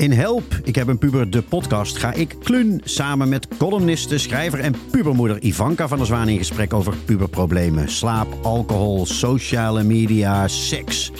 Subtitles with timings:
[0.00, 4.60] In Help, ik heb een puber, de podcast, ga ik klun samen met columniste, schrijver
[4.60, 7.90] en pubermoeder Ivanka van der Zwaan in gesprek over puberproblemen.
[7.90, 11.12] Slaap, alcohol, sociale media, seks.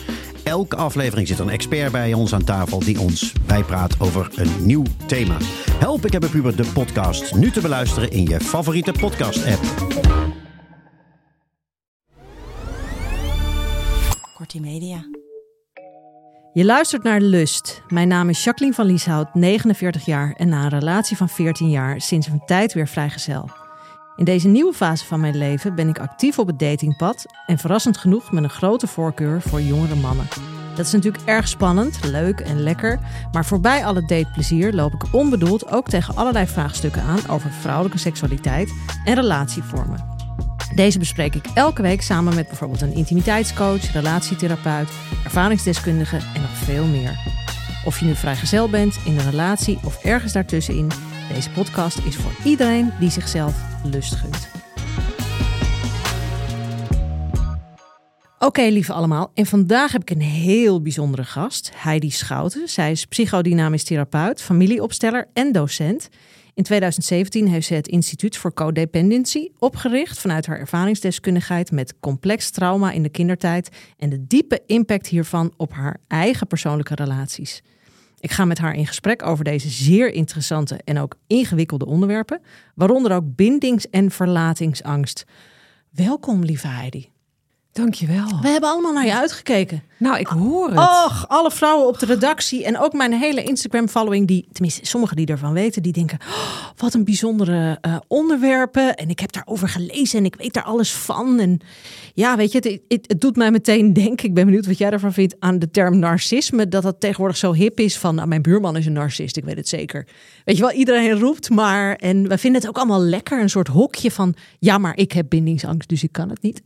[0.44, 4.84] Elke aflevering zit een expert bij ons aan tafel die ons bijpraat over een nieuw
[5.06, 5.36] thema.
[5.72, 7.34] Help, ik heb een puber, de podcast.
[7.34, 9.62] Nu te beluisteren in je favoriete podcast-app.
[14.34, 15.19] Kortie Media.
[16.52, 17.82] Je luistert naar Lust.
[17.88, 22.00] Mijn naam is Jacqueline van Lieshout, 49 jaar en na een relatie van 14 jaar
[22.00, 23.50] sinds een tijd weer vrijgezel.
[24.16, 27.96] In deze nieuwe fase van mijn leven ben ik actief op het datingpad en verrassend
[27.96, 30.28] genoeg met een grote voorkeur voor jongere mannen.
[30.74, 32.98] Dat is natuurlijk erg spannend, leuk en lekker,
[33.32, 38.72] maar voorbij alle dateplezier loop ik onbedoeld ook tegen allerlei vraagstukken aan over vrouwelijke seksualiteit
[39.04, 40.19] en relatievormen.
[40.74, 44.88] Deze bespreek ik elke week samen met bijvoorbeeld een intimiteitscoach, relatietherapeut,
[45.24, 47.18] ervaringsdeskundige en nog veel meer.
[47.84, 50.90] Of je nu vrijgezel bent, in een relatie of ergens daartussenin,
[51.32, 53.54] deze podcast is voor iedereen die zichzelf
[53.84, 54.48] lust gunt.
[58.38, 59.30] Oké, lieve allemaal.
[59.34, 62.68] En vandaag heb ik een heel bijzondere gast, Heidi Schouten.
[62.68, 66.08] Zij is psychodynamisch therapeut, familieopsteller en docent.
[66.60, 72.90] In 2017 heeft ze het Instituut voor Codependency opgericht vanuit haar ervaringsdeskundigheid met complex trauma
[72.90, 77.62] in de kindertijd en de diepe impact hiervan op haar eigen persoonlijke relaties.
[78.18, 82.40] Ik ga met haar in gesprek over deze zeer interessante en ook ingewikkelde onderwerpen,
[82.74, 85.24] waaronder ook bindings- en verlatingsangst.
[85.90, 87.10] Welkom, lieve Heidi.
[87.72, 88.26] Dankjewel.
[88.42, 89.82] We hebben allemaal naar je uitgekeken.
[89.98, 90.78] Nou, ik hoor het.
[90.78, 95.26] Och, alle vrouwen op de redactie en ook mijn hele Instagram-following, die, tenminste sommigen die
[95.26, 98.94] ervan weten, die denken, oh, wat een bijzondere uh, onderwerpen.
[98.94, 101.38] En ik heb daarover gelezen en ik weet daar alles van.
[101.38, 101.60] En
[102.14, 104.90] ja, weet je, het, het, het, doet mij meteen denken, ik ben benieuwd wat jij
[104.90, 106.68] ervan vindt, aan de term narcisme.
[106.68, 109.56] Dat dat tegenwoordig zo hip is van, nou, mijn buurman is een narcist, ik weet
[109.56, 110.06] het zeker.
[110.44, 111.94] Weet je wel, iedereen roept maar.
[111.94, 115.26] En we vinden het ook allemaal lekker, een soort hokje van, ja, maar ik heb
[115.28, 116.62] bindingsangst, dus ik kan het niet.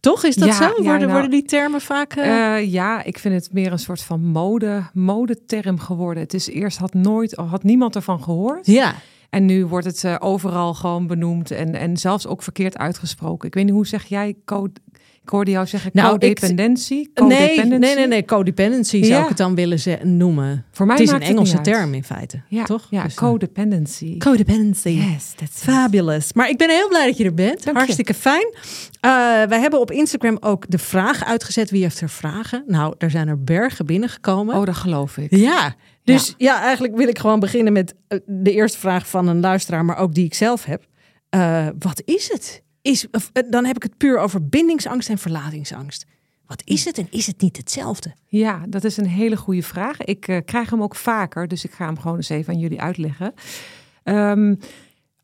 [0.00, 0.24] Toch?
[0.24, 0.62] Is dat Ja, zo?
[0.64, 2.12] ja, worden, nou, worden die termen vaak...
[2.12, 6.22] eh, Eh, ja, ik vind het meer een soort van mode, modeterm geworden.
[6.22, 8.66] Het is eerst had nooit, had niemand ervan gehoord.
[8.66, 8.94] ja.
[9.30, 13.48] En nu wordt het eh, overal gewoon benoemd en, en zelfs ook verkeerd uitgesproken.
[13.48, 14.72] Ik weet niet, hoe zeg jij code?
[15.30, 17.10] Ik hoorde jou zeggen Nou, ik- codependentie.
[17.14, 18.24] Nee, nee, nee, nee.
[18.24, 19.22] Codependency zou Ja.
[19.22, 20.64] ik het dan willen ze- noemen.
[20.72, 22.42] Voor mij het is een het Engelse term in feite.
[22.48, 22.86] Ja, toch?
[22.90, 24.18] Ja, Dus, eh, codependency.
[24.18, 24.88] codependency.
[24.88, 25.62] Yes, that's it.
[25.62, 26.32] Fabulous.
[26.32, 27.64] Maar ik ben heel blij dat je er bent.
[27.64, 27.82] Dank je.
[27.82, 28.54] Hartstikke fijn.
[29.00, 29.10] Eh,
[29.48, 31.70] wij hebben op Instagram ook de vraag uitgezet.
[31.70, 32.62] Wie heeft er vragen?
[32.66, 34.54] Nou, er zijn er bergen binnengekomen.
[34.56, 35.36] Oh, dat geloof ik.
[35.36, 35.74] Ja,
[36.04, 36.60] dus ja.
[36.62, 40.14] eigenlijk wil ik gewoon beginnen met eh, de eerste vraag van een luisteraar, maar ook
[40.14, 40.84] die ik zelf heb.
[41.78, 42.62] Wat is het?
[42.82, 46.06] Is, eh, dan heb ik het puur over bindingsangst en verlatingsangst.
[46.46, 48.14] Wat is het en is het niet hetzelfde?
[48.26, 50.00] Ja, dat is een hele goede vraag.
[50.00, 52.80] Ik eh, krijg hem ook vaker, dus ik ga hem gewoon eens even aan jullie
[52.80, 53.34] uitleggen.
[54.02, 54.54] Ehm,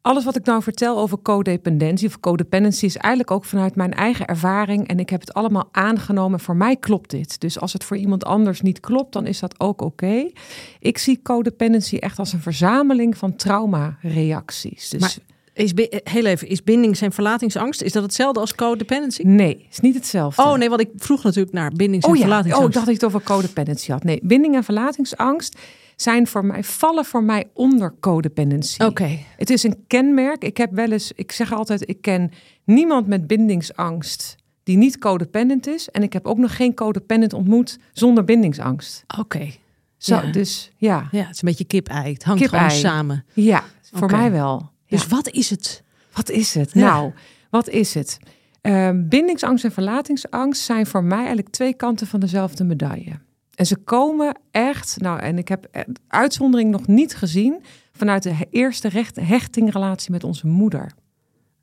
[0.01, 4.27] alles wat ik nou vertel over codependentie of codependency is eigenlijk ook vanuit mijn eigen
[4.27, 6.41] ervaring en ik heb het allemaal aangenomen.
[6.41, 7.41] Voor mij klopt dit.
[7.41, 10.31] Dus als het voor iemand anders niet klopt, dan is dat ook oké.
[10.79, 14.89] Ik zie codependency echt als een verzameling van traumareacties.
[14.89, 15.17] Dus Maar
[15.57, 19.23] is, eh, heel even, is bindings- en verlatingsangst, is dat hetzelfde als codependency?
[19.23, 20.43] nee, is niet hetzelfde.
[20.43, 22.69] Oh nee, want ik vroeg natuurlijk naar bindings- en Oh ja, oh, verlatingsangst.
[22.69, 24.05] ik dacht dat je het over codependency had.
[24.05, 25.59] Nee, binding en verlatingsangst
[25.97, 28.83] zijn voor mij, vallen voor mij onder codependency.
[28.83, 30.45] Oké, Het is een kenmerk.
[30.45, 32.31] Ik heb wel eens, ik zeg altijd, ik ken
[32.65, 35.89] niemand met bindingsangst die niet codependent is.
[35.91, 39.05] En ik heb ook nog geen codependent ontmoet zonder bindingsangst.
[39.19, 39.51] oké.
[39.99, 40.31] Zo, Ja.
[40.33, 42.13] dus ja, Ja, het is een beetje kip-ei.
[42.13, 43.25] Het hangt gewoon samen.
[43.35, 44.71] ja, voor mij wel.
[44.87, 45.09] Dus Ja.
[45.09, 45.83] wat is het?
[46.13, 46.71] Wat is het?
[46.73, 46.81] Ja.
[46.81, 47.13] Nou,
[47.51, 48.19] wat is het?
[48.61, 53.13] Ehm, bindingsangst en verlatingsangst zijn voor mij eigenlijk twee kanten van dezelfde medaille.
[53.55, 57.63] En ze komen echt, nou, en ik heb eh, uitzondering nog niet gezien,
[57.93, 60.93] vanuit de eerste recht, hechtingrelatie met onze moeder.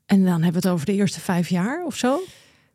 [0.06, 2.20] En dan hebben we het over de eerste vijf jaar of zo?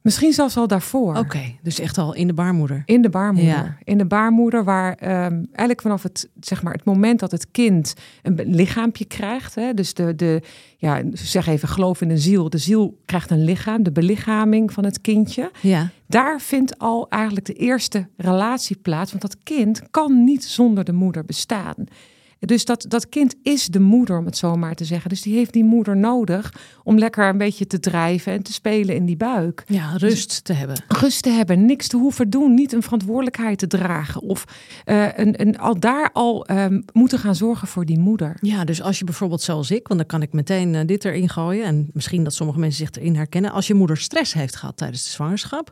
[0.01, 1.15] Misschien zelfs al daarvoor.
[1.15, 2.83] Oké, dus echt al in de baarmoeder.
[2.85, 3.51] In de baarmoeder.
[3.51, 3.77] Ja.
[3.83, 7.93] In de baarmoeder, waar ehm, eigenlijk vanaf het, zeg maar, het moment dat het kind
[8.23, 9.55] een lichaampje krijgt.
[9.55, 10.41] Hè, dus de, de,
[10.77, 12.49] ja, zeg even, geloof in de ziel.
[12.49, 15.51] De ziel krijgt een lichaam, de belichaming van het kindje.
[15.61, 15.89] Ja.
[16.07, 19.11] Daar vindt al eigenlijk de eerste relatie plaats.
[19.11, 21.75] Want dat kind kan niet zonder de moeder bestaan.
[22.39, 25.09] Dus dat, dat kind is de moeder, om het zo maar te zeggen.
[25.09, 26.53] Dus die heeft die moeder nodig
[26.83, 29.63] om lekker een beetje te drijven en te spelen in die buik.
[29.67, 30.83] Ja, rust te hebben.
[30.87, 34.21] Rust te hebben, niks te hoeven doen, niet een verantwoordelijkheid te dragen.
[34.21, 34.43] Of
[34.85, 38.37] uh, een, een, al daar al um, moeten gaan zorgen voor die moeder.
[38.41, 41.29] Ja, dus als je bijvoorbeeld zoals ik, want dan kan ik meteen uh, dit erin
[41.29, 41.65] gooien.
[41.65, 43.51] En misschien dat sommige mensen zich erin herkennen.
[43.51, 45.71] Als je moeder stress heeft gehad tijdens de zwangerschap.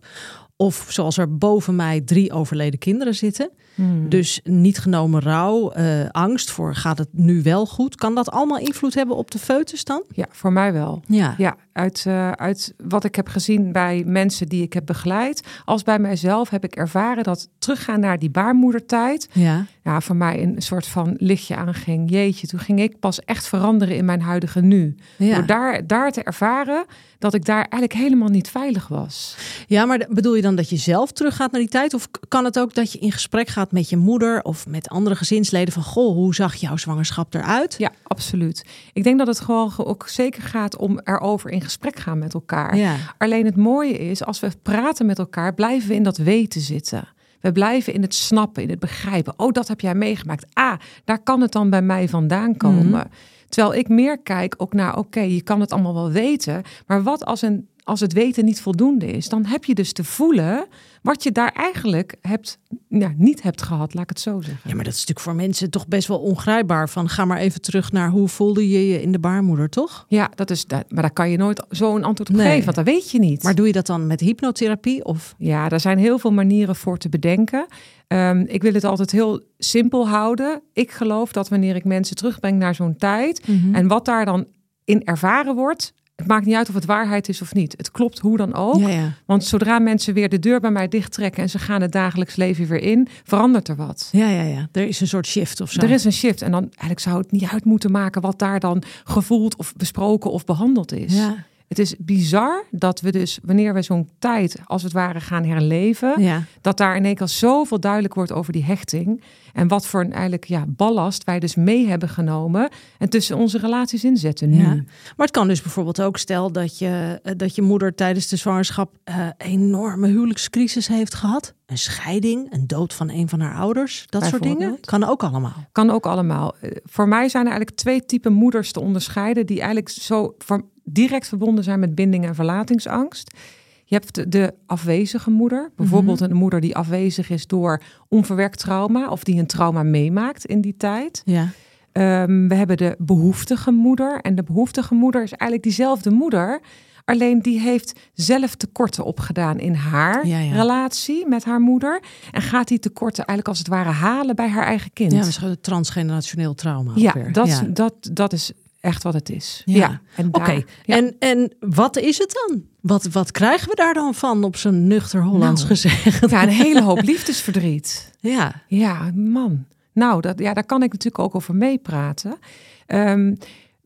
[0.58, 3.50] Of zoals er boven mij drie overleden kinderen zitten.
[3.76, 4.10] Hmm.
[4.10, 7.96] Dus niet genomen rouw, uh, angst voor gaat het nu wel goed.
[7.96, 10.04] Kan dat allemaal invloed hebben op de foetus dan?
[10.12, 11.02] Ja, voor mij wel.
[11.08, 15.48] Ja, ja uit, uh, uit wat ik heb gezien bij mensen die ik heb begeleid,
[15.66, 19.66] als bij mijzelf heb ik ervaren dat teruggaan naar die baarmoedertijd, ja.
[19.88, 22.10] Ja, voor mij een soort van lichtje aanging.
[22.10, 24.96] Jeetje, toen ging ik pas echt veranderen in mijn huidige nu.
[25.18, 25.36] Ja.
[25.36, 26.86] Door daar, daar te ervaren
[27.20, 29.38] dat ik daar eigenlijk helemaal niet veilig was.
[29.68, 31.94] Ja, maar bedoel je dan dat je zelf teruggaat naar die tijd?
[31.94, 35.16] Of kan het ook dat je in gesprek gaat met je moeder of met andere
[35.16, 37.76] gezinsleden van goh, hoe zag jouw zwangerschap eruit?
[37.78, 38.66] Ja, absoluut.
[38.94, 42.78] Ik denk dat het gewoon ook zeker gaat om erover in gesprek gaan met elkaar.
[42.78, 42.96] Ja.
[43.18, 47.08] Alleen het mooie is, als we praten met elkaar, blijven we in dat weten zitten.
[47.40, 49.34] We blijven in het snappen, in het begrijpen.
[49.38, 50.46] Oh, dat heb jij meegemaakt.
[50.54, 50.74] Ah,
[51.04, 52.86] daar kan het dan bij mij vandaan komen.
[52.86, 53.06] Mhm.
[53.50, 56.62] Terwijl ik meer kijk ook naar, oké, je kan het allemaal wel weten.
[56.88, 59.30] Maar wat als, een, als het weten niet voldoende is?
[59.30, 60.66] Dan heb je dus te voelen
[61.02, 64.70] wat je daar eigenlijk hebt, ja, niet hebt gehad, laat ik het zo zeggen.
[64.70, 66.90] Ja, maar dat is natuurlijk voor mensen toch best wel ongrijpbaar.
[66.90, 70.06] Van ga maar even terug naar hoe voelde je je in de baarmoeder, toch?
[70.08, 72.46] Ja, dat is, dat, maar daar kan je nooit zo'n antwoord op Nee.
[72.48, 73.44] geven, want dat weet je niet.
[73.44, 75.06] Maar doe je dat dan met hypnotherapie?
[75.06, 75.36] Of?
[75.38, 77.66] Ja, daar zijn heel veel manieren voor te bedenken.
[78.08, 80.62] Ehm, ik wil het altijd heel simpel houden.
[80.74, 84.46] Ik geloof dat wanneer ik mensen terugbreng naar zo'n tijd en wat daar dan
[84.84, 87.74] in ervaren wordt, het maakt niet uit of het waarheid is of niet.
[87.78, 88.80] Het klopt hoe dan ook.
[88.80, 89.14] Ja, ja.
[89.26, 92.68] Want zodra mensen weer de deur bij mij dichttrekken en ze gaan het dagelijks leven
[92.68, 94.10] weer in, verandert er wat.
[94.12, 94.68] Ja, ja, ja.
[94.72, 95.82] Er is een soort shift of zo.
[95.82, 98.60] Er is een shift en dan eigenlijk zou het niet uit moeten maken wat daar
[98.60, 101.16] dan gevoeld of besproken of behandeld is.
[101.16, 105.44] Ja, Het is bizar dat we dus wanneer we zo'n tijd als het ware gaan
[105.44, 106.44] herleven, ja.
[106.62, 109.24] dat daar in één keer zoveel duidelijk wordt over die hechting.
[109.54, 113.58] En wat voor een eigenlijk ja, ballast wij dus mee hebben genomen en tussen onze
[113.58, 114.62] relaties inzetten nu.
[114.62, 114.74] Ja.
[115.16, 118.36] Maar het kan dus bijvoorbeeld ook, stel dat je, eh, dat je moeder tijdens de
[118.36, 121.54] zwangerschap eh, enorme huwelijkscrisis heeft gehad.
[121.66, 124.78] Een scheiding, een dood van een van haar ouders, dat soort dingen.
[124.82, 125.68] Kan ook allemaal.
[125.72, 126.56] Kan ook allemaal.
[126.62, 130.66] Eh, Voor mij zijn er eigenlijk twee typen moeders te onderscheiden die eigenlijk zo voor-
[130.90, 133.38] direct verbonden zijn met binding en verlatingsangst.
[133.84, 139.24] Je hebt de, afwezige moeder, bijvoorbeeld een moeder die afwezig is door onverwerkt trauma of
[139.24, 141.22] die een trauma meemaakt in die tijd.
[141.26, 141.50] Ja.
[141.92, 144.22] Ehm, we hebben de behoeftige moeder.
[144.22, 146.62] En de behoeftige moeder is eigenlijk diezelfde moeder.
[147.06, 150.54] Alleen die heeft zelf tekorten opgedaan in haar Ja, ja.
[150.54, 152.02] relatie met haar moeder.
[152.32, 155.12] En gaat die tekorten eigenlijk als het ware halen bij haar eigen kind.
[155.12, 156.92] Ja, misschien het transgenerationeel trauma.
[156.96, 157.64] Ja, dat.
[157.68, 158.52] Dat, dat is
[158.88, 159.62] echt wat het is.
[159.66, 160.02] Ja.
[160.16, 160.96] en Oké, ja.
[160.96, 162.64] en, en wat is het dan?
[162.82, 165.76] Wat, wat krijgen we daar dan van op zo'n nuchter Hollands Nou.
[165.76, 166.30] gezegd?
[166.30, 168.12] ja, een hele hoop liefdesverdriet.
[168.20, 169.66] Ja, Ja, man.
[169.94, 172.38] Nou, dat, ja, daar kan ik natuurlijk ook over meepraten.
[172.86, 173.36] Ehm,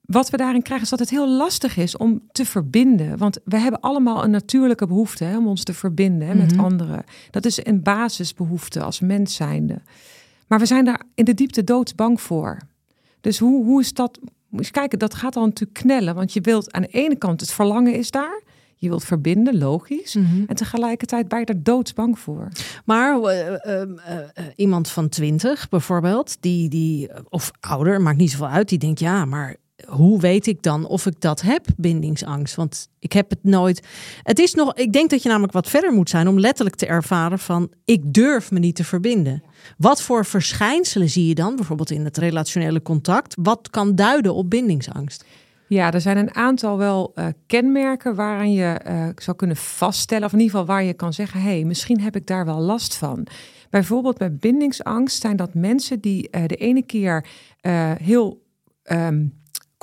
[0.06, 3.18] wat we daarin krijgen is dat het heel lastig is om te verbinden.
[3.18, 6.64] Want we hebben allemaal een natuurlijke behoefte hè, om ons te verbinden hè, met Mhm.
[6.66, 7.04] anderen.
[7.32, 9.82] Dat is een basisbehoefte als mens zijnde.
[10.48, 12.58] Maar we zijn daar in de diepte doodsbang voor.
[13.22, 14.20] Dus hoe, hoe is dat?
[14.52, 16.16] Moet je kijken, dat gaat al natuurlijk knellen.
[16.16, 18.42] Want je wilt aan de ene kant het verlangen is daar.
[18.76, 20.16] Je wilt verbinden, logisch.
[20.16, 20.44] Mhm.
[20.48, 22.48] En tegelijkertijd ben je er doodsbang voor.
[22.86, 28.48] Maar eh, eh, eh, iemand van 20 bijvoorbeeld, die, die, of ouder, maakt niet zoveel
[28.48, 29.56] uit, die denkt ja, maar
[29.88, 32.56] hoe weet ik dan of ik dat heb, bindingsangst?
[32.56, 33.88] Want ik heb het nooit.
[34.24, 36.86] Het is nog, ik denk dat je namelijk wat verder moet zijn om letterlijk te
[36.86, 39.44] ervaren van ik durf me niet te verbinden.
[39.78, 44.50] Wat voor verschijnselen zie je dan, bijvoorbeeld in het relationele contact, wat kan duiden op
[44.50, 45.26] bindingsangst?
[45.68, 50.34] Ja, er zijn een aantal wel eh, kenmerken waaraan je eh, zou kunnen vaststellen, of
[50.34, 52.96] in ieder geval waar je kan zeggen: hé, hey, misschien heb ik daar wel last
[52.96, 53.28] van.
[53.70, 57.26] Bijvoorbeeld bij bindingsangst zijn dat mensen die eh, de ene keer
[58.02, 58.42] heel
[58.84, 59.26] ehm,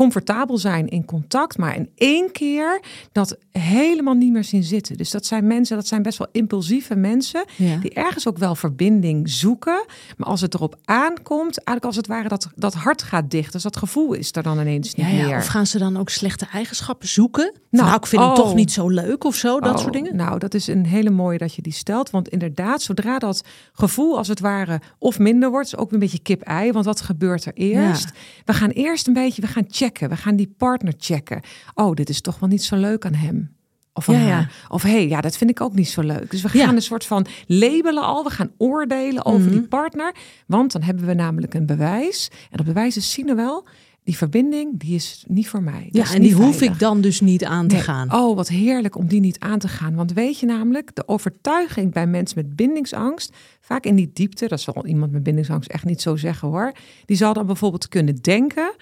[0.02, 2.80] comfortabel zijn in contact, maar in één keer
[3.12, 4.96] dat helemaal niet meer zien zitten.
[4.96, 7.76] Dus dat zijn mensen, dat zijn best wel impulsieve mensen Ja.
[7.76, 9.84] die ergens ook wel verbinding zoeken,
[10.16, 13.62] maar als het erop aankomt, eigenlijk als het ware dat dat hart gaat dicht, dus
[13.62, 15.36] dat gevoel is er dan ineens niet Ja, ja, meer.
[15.36, 17.52] of gaan ze dan ook slechte eigenschappen zoeken?
[17.70, 18.36] Nou, Nou, ik vind hem oh.
[18.36, 20.16] toch niet zo leuk of zo, dat Oh, soort dingen.
[20.16, 22.10] Nou, dat is een hele mooie dat je die stelt.
[22.10, 26.18] Want inderdaad, zodra dat gevoel als het ware of minder wordt, is ook een beetje
[26.22, 26.72] kip-ei.
[26.72, 28.10] Want wat gebeurt er eerst?
[28.44, 29.86] We gaan eerst een beetje, we gaan checken.
[29.96, 31.40] We gaan die partner checken.
[31.74, 33.56] Oh, dit is toch wel niet zo leuk aan hem.
[33.92, 34.48] Of van Ja.
[34.68, 36.30] Of hé, hey, ja, dat vind ik ook niet zo leuk.
[36.30, 36.64] Dus we Ja.
[36.66, 38.24] gaan een soort van labelen al.
[38.24, 39.50] We gaan oordelen over Mhm.
[39.50, 40.14] die partner.
[40.46, 42.28] Want dan hebben we namelijk een bewijs.
[42.50, 43.66] En dat bewijs is zien we wel.
[44.04, 45.88] Die verbinding, die is niet voor mij.
[45.92, 46.72] Dat Ja, en die hoef veilig.
[46.72, 47.84] ik dan dus niet aan te Nee.
[47.84, 48.12] gaan.
[48.14, 49.94] Oh, wat heerlijk om die niet aan te gaan.
[49.94, 54.60] Want weet je namelijk, de overtuiging bij mensen met bindingsangst, vaak in die diepte, dat
[54.60, 56.72] zal iemand met bindingsangst echt niet zo zeggen hoor,
[57.04, 58.74] die zal dan bijvoorbeeld kunnen denken.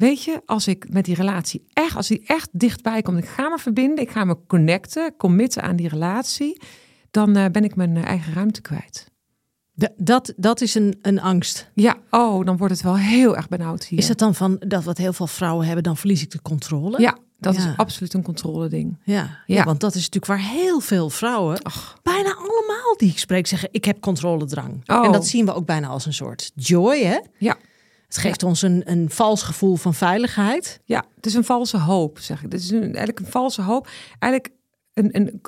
[0.00, 3.48] Weet je, als ik met die relatie echt, als die echt dichtbij komt, ik ga
[3.48, 6.60] me verbinden, ik ga me connecten, committen aan die relatie,
[7.10, 9.08] dan eh, ben ik mijn eh, eigen ruimte kwijt.
[9.96, 11.70] Dat, dat is een, een angst.
[11.74, 13.98] Ja, oh, dan wordt het wel heel erg benauwd hier.
[13.98, 17.00] Is dat dan van dat wat heel veel vrouwen hebben, dan verlies ik de controle?
[17.00, 17.60] Ja, dat Ja.
[17.70, 18.98] is absoluut een controleding.
[19.04, 19.36] Ja, ja.
[19.46, 19.64] Ja.
[19.64, 23.68] want dat is natuurlijk waar heel veel vrouwen, Ach, bijna allemaal die ik spreek, zeggen:
[23.72, 24.82] Ik heb controledrang.
[24.86, 25.04] Oh.
[25.04, 27.18] En dat zien we ook bijna als een soort joy, hè?
[27.38, 27.56] ja.
[28.10, 30.80] Het geeft ons een, een vals gevoel van veiligheid.
[30.84, 32.52] Ja, het is een valse hoop, zeg ik.
[32.52, 33.88] Het is een, eigenlijk een valse hoop.
[34.18, 34.54] Eigenlijk
[34.94, 35.40] een, een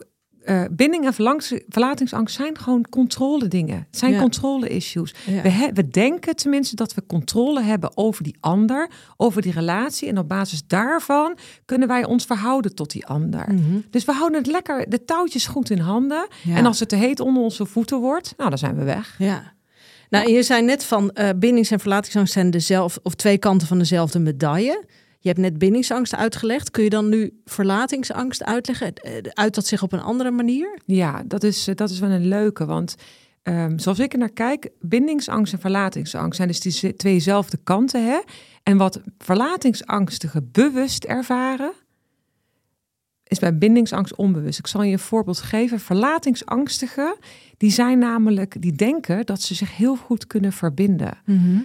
[0.43, 3.77] eh, binding en verlangs- verlatingsangst zijn gewoon controle dingen.
[3.91, 4.21] Het zijn Ja.
[4.21, 5.15] controle issues.
[5.27, 5.43] Ja.
[5.43, 10.09] We, he- we denken tenminste dat we controle hebben over die ander, over die relatie.
[10.09, 13.47] En op basis daarvan kunnen wij ons verhouden tot die ander.
[13.91, 16.27] Dus we houden het lekker, de touwtjes goed in handen.
[16.43, 16.57] Ja.
[16.57, 19.15] En als het te heet onder onze voeten wordt, nou dan zijn we weg.
[19.19, 19.53] Ja.
[20.13, 23.79] Nou, je zei net van eh, bindings- en verlatingsangst zijn dezelfde of twee kanten van
[23.79, 24.85] dezelfde medaille.
[25.19, 26.71] Je hebt net bindingsangst uitgelegd.
[26.71, 28.95] Kun je dan nu verlatingsangst uitleggen?
[28.95, 30.79] Eh, Uit dat zich op een andere manier?
[30.87, 32.65] Ja, dat is, eh, dat is wel een leuke.
[32.65, 32.95] Want
[33.43, 38.05] ehm, zoals ik er naar kijk, bindingsangst en verlatingsangst zijn dus die tweezelfde kanten.
[38.05, 38.21] Hè?
[38.63, 41.73] En wat verlatingsangstigen bewust ervaren,
[43.33, 44.59] is bij bindingsangst onbewust.
[44.59, 45.81] Ik zal je een voorbeeld geven.
[45.81, 47.17] Verlatingsangstigen,
[47.57, 51.19] die zijn namelijk, die denken dat ze zich heel goed kunnen verbinden.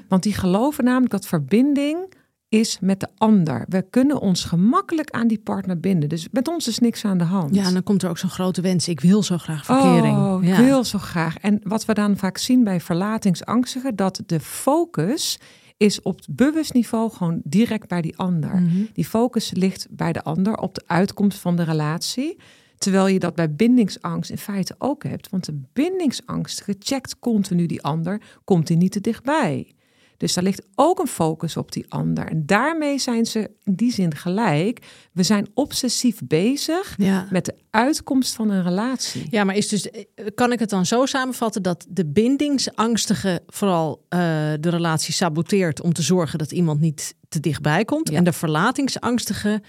[0.07, 2.15] Want die geloven namelijk dat verbinding
[2.49, 3.65] is met de ander.
[3.69, 6.09] We kunnen ons gemakkelijk aan die partner binden.
[6.09, 7.55] Dus met ons is niks aan de hand.
[7.55, 8.87] Ja, en dan komt er ook zo'n grote wens.
[8.87, 10.17] Ik wil zo graag verkering.
[10.17, 11.37] Oh, ik wil zo graag.
[11.37, 15.39] En wat we dan vaak zien bij verlatingsangstigen, dat de focus
[15.77, 18.61] is op bewust niveau gewoon direct bij die ander.
[18.61, 18.85] Mhm.
[18.93, 22.37] Die focus ligt bij de ander op de uitkomst van de relatie.
[22.77, 25.29] Terwijl je dat bij bindingsangst in feite ook hebt.
[25.29, 29.75] Want de bindingsangstige checkt continu die ander, komt hij niet te dichtbij.
[30.17, 32.27] Dus daar ligt ook een focus op die ander.
[32.27, 34.85] En daarmee zijn ze in die zin gelijk.
[35.13, 37.27] We zijn obsessief bezig Ja.
[37.29, 39.27] met de uitkomst van een relatie.
[39.29, 39.87] Ja, maar is dus,
[40.35, 44.19] kan ik het dan zo samenvatten dat de bindingsangstige vooral eh,
[44.59, 48.09] de relatie saboteert om te zorgen dat iemand niet te dichtbij komt?
[48.09, 48.17] Ja.
[48.17, 49.61] En de verlatingsangstige,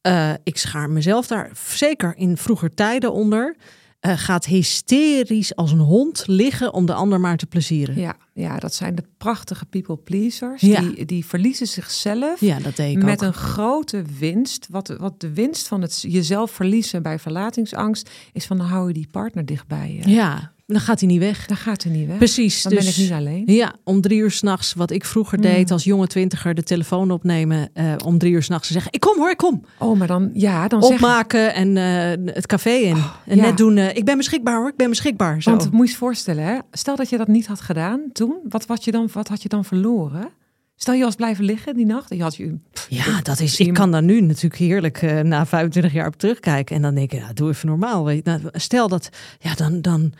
[0.00, 3.56] eh, ik schaar mezelf daar zeker in vroeger tijden onder,
[4.02, 7.98] eh, gaat hysterisch als een hond liggen om de ander maar te plezieren.
[7.98, 10.60] Ja, ja, dat zijn de prachtige people pleasers.
[10.60, 10.80] Ja.
[10.80, 13.26] Die, die verliezen zichzelf Ja, dat deed ik met ook.
[13.26, 14.66] een grote winst.
[14.70, 18.94] Wat, wat de winst van het jezelf verliezen bij verlatingsangst is van dan hou je
[18.94, 20.02] die partner dichtbij.
[20.04, 21.46] Ja, dan gaat hij niet weg.
[21.46, 22.16] Dan gaat hij niet weg.
[22.16, 22.62] Precies.
[22.62, 23.42] Dan dus, ben ik niet alleen.
[23.46, 25.44] Ja, om drie uur s'nachts, wat ik vroeger Mm.
[25.44, 27.70] deed als jonge twintiger, de telefoon opnemen.
[27.74, 29.64] eh, om drie uur s'nachts te zeggen: Ik kom hoor, ik kom.
[29.78, 32.96] Oh, maar dan, ja, dan zeg opmaken en eh, het café in.
[33.26, 33.42] en ja.
[33.42, 35.42] net doen, eh, ik ben beschikbaar hoor, ik ben beschikbaar.
[35.42, 35.50] Zo.
[35.50, 36.58] Want moet je je voorstellen, hè?
[36.70, 39.48] stel dat je dat niet had gedaan toen, wat, wat, je dan, wat had je
[39.48, 40.28] dan verloren?
[40.76, 42.58] Stel je was blijven liggen die nacht en je had je.
[42.88, 46.76] ja, dat is, ik kan daar nu natuurlijk heerlijk na 25 jaar op terugkijken.
[46.76, 48.04] En dan denk ik, ja, doe even normaal.
[48.04, 48.30] Weet je.
[48.30, 50.12] Nou, stel dat, ja, dan, dan,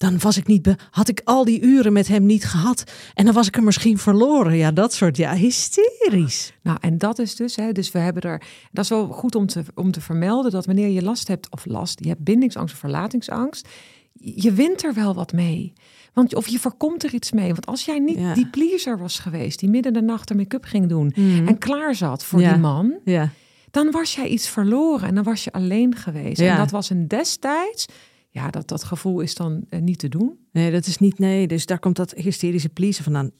[0.00, 2.84] dan was ik niet, be- had ik al die uren met hem niet gehad.
[3.14, 4.56] En dan was ik hem misschien verloren.
[4.56, 6.52] Ja, dat soort, ja, hysterisch.
[6.62, 8.42] Nou, en dat is dus, hè, dus we hebben er,
[8.72, 11.66] dat is wel goed om te, om te vermelden, dat wanneer je last hebt, of
[11.66, 13.68] last, je hebt bindingsangst of verlatingsangst,
[14.12, 15.72] je wint er wel wat mee.
[16.12, 17.46] Want, of je voorkomt er iets mee.
[17.52, 18.34] Want als jij niet Ja.
[18.34, 21.46] die pleaser was geweest, die midden de nacht de make-up ging doen Mhm.
[21.48, 22.50] en klaar zat voor Ja.
[22.52, 23.30] die man, Ja.
[23.70, 26.40] dan was jij iets verloren en dan was je alleen geweest.
[26.40, 27.86] En dat was een destijds,
[28.30, 30.38] ja, dat, dat gevoel is dan eh, niet te doen.
[30.52, 31.46] Nee, dat is niet, nee.
[31.46, 33.30] Dus daar komt dat hysterische pleasen vandaan.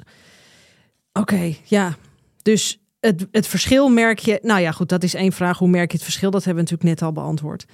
[1.12, 1.96] Oké, ja.
[2.42, 4.38] Dus het, het verschil merk je...
[4.42, 5.58] Nou ja, goed, dat is één vraag.
[5.58, 6.30] Hoe merk je het verschil?
[6.30, 7.66] Dat hebben we natuurlijk net al beantwoord.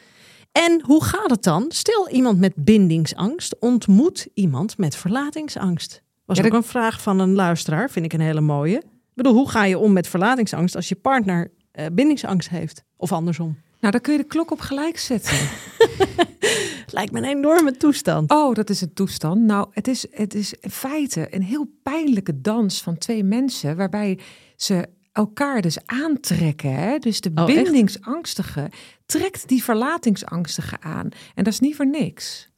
[0.53, 1.65] En hoe gaat het dan?
[1.69, 6.03] Stel iemand met bindingsangst ontmoet iemand met verlatingsangst.
[6.25, 8.77] Was Ja, ook een vraag van een luisteraar, vind ik een hele mooie.
[8.77, 12.85] Ik bedoel, hoe ga je om met verlatingsangst als je partner eh, bindingsangst heeft?
[12.97, 13.57] Of andersom?
[13.81, 15.37] Nou, dan kun je de klok op gelijk zetten.
[16.91, 18.31] Lijkt me een enorme toestand.
[18.31, 19.41] Oh, dat is een toestand.
[19.43, 24.19] Nou, het is, het is in feite een heel pijnlijke dans van twee mensen, waarbij
[24.57, 26.73] ze elkaar dus aantrekken.
[26.75, 26.99] Hè?
[26.99, 27.63] Dus de Oh, echt?
[27.63, 28.71] bindingsangstige
[29.07, 31.09] trekt die verlatingsangstige aan.
[31.35, 32.49] En dat is niet voor niks.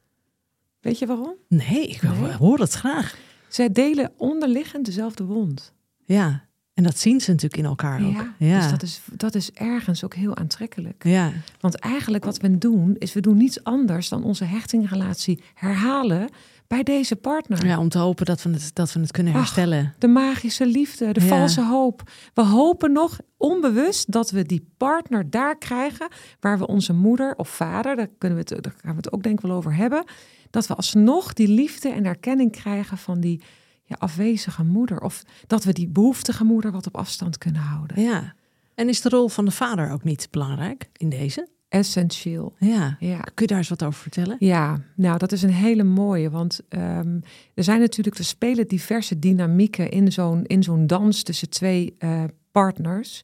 [0.81, 1.35] Weet je waarom?
[1.47, 2.31] Nee, ik Nee?
[2.31, 3.17] hoor het graag.
[3.47, 5.73] Zij delen onderliggend dezelfde wond.
[6.05, 6.47] Ja.
[6.79, 8.13] En dat zien ze natuurlijk in elkaar ook.
[8.13, 11.03] Ja, Ja, Dus dat is, dat is ergens ook heel aantrekkelijk.
[11.03, 11.31] ja.
[11.59, 16.29] Want eigenlijk wat we doen, is we doen niets anders dan onze hechtingrelatie herhalen
[16.67, 17.65] bij deze partner.
[17.65, 19.39] ja, om te hopen dat we het, dat we het kunnen Ach.
[19.39, 19.93] herstellen.
[19.97, 21.27] De magische liefde, de Ja.
[21.27, 22.01] valse hoop.
[22.33, 26.07] We hopen nog onbewust dat we die partner daar krijgen
[26.39, 29.23] waar we onze moeder of vader, daar, kunnen we het, daar gaan we het ook
[29.23, 30.03] denk ik wel over hebben,
[30.49, 33.41] dat we alsnog die liefde en erkenning krijgen van die
[33.89, 35.01] ja, afwezige moeder.
[35.01, 38.01] Of dat we die behoeftige moeder wat op afstand kunnen houden.
[38.01, 38.33] Ja.
[38.75, 41.47] En is de rol van de vader ook niet belangrijk in deze?
[41.69, 42.53] Essentieel.
[42.59, 42.97] Ja.
[42.99, 43.17] Ja.
[43.19, 44.35] Kun je daar eens wat over vertellen?
[44.39, 46.29] Ja, nou dat is een hele mooie.
[46.29, 47.19] Want ehm,
[47.53, 52.23] er zijn natuurlijk, er spelen diverse dynamieken in zo'n, in zo'n dans tussen twee eh,
[52.51, 53.23] partners.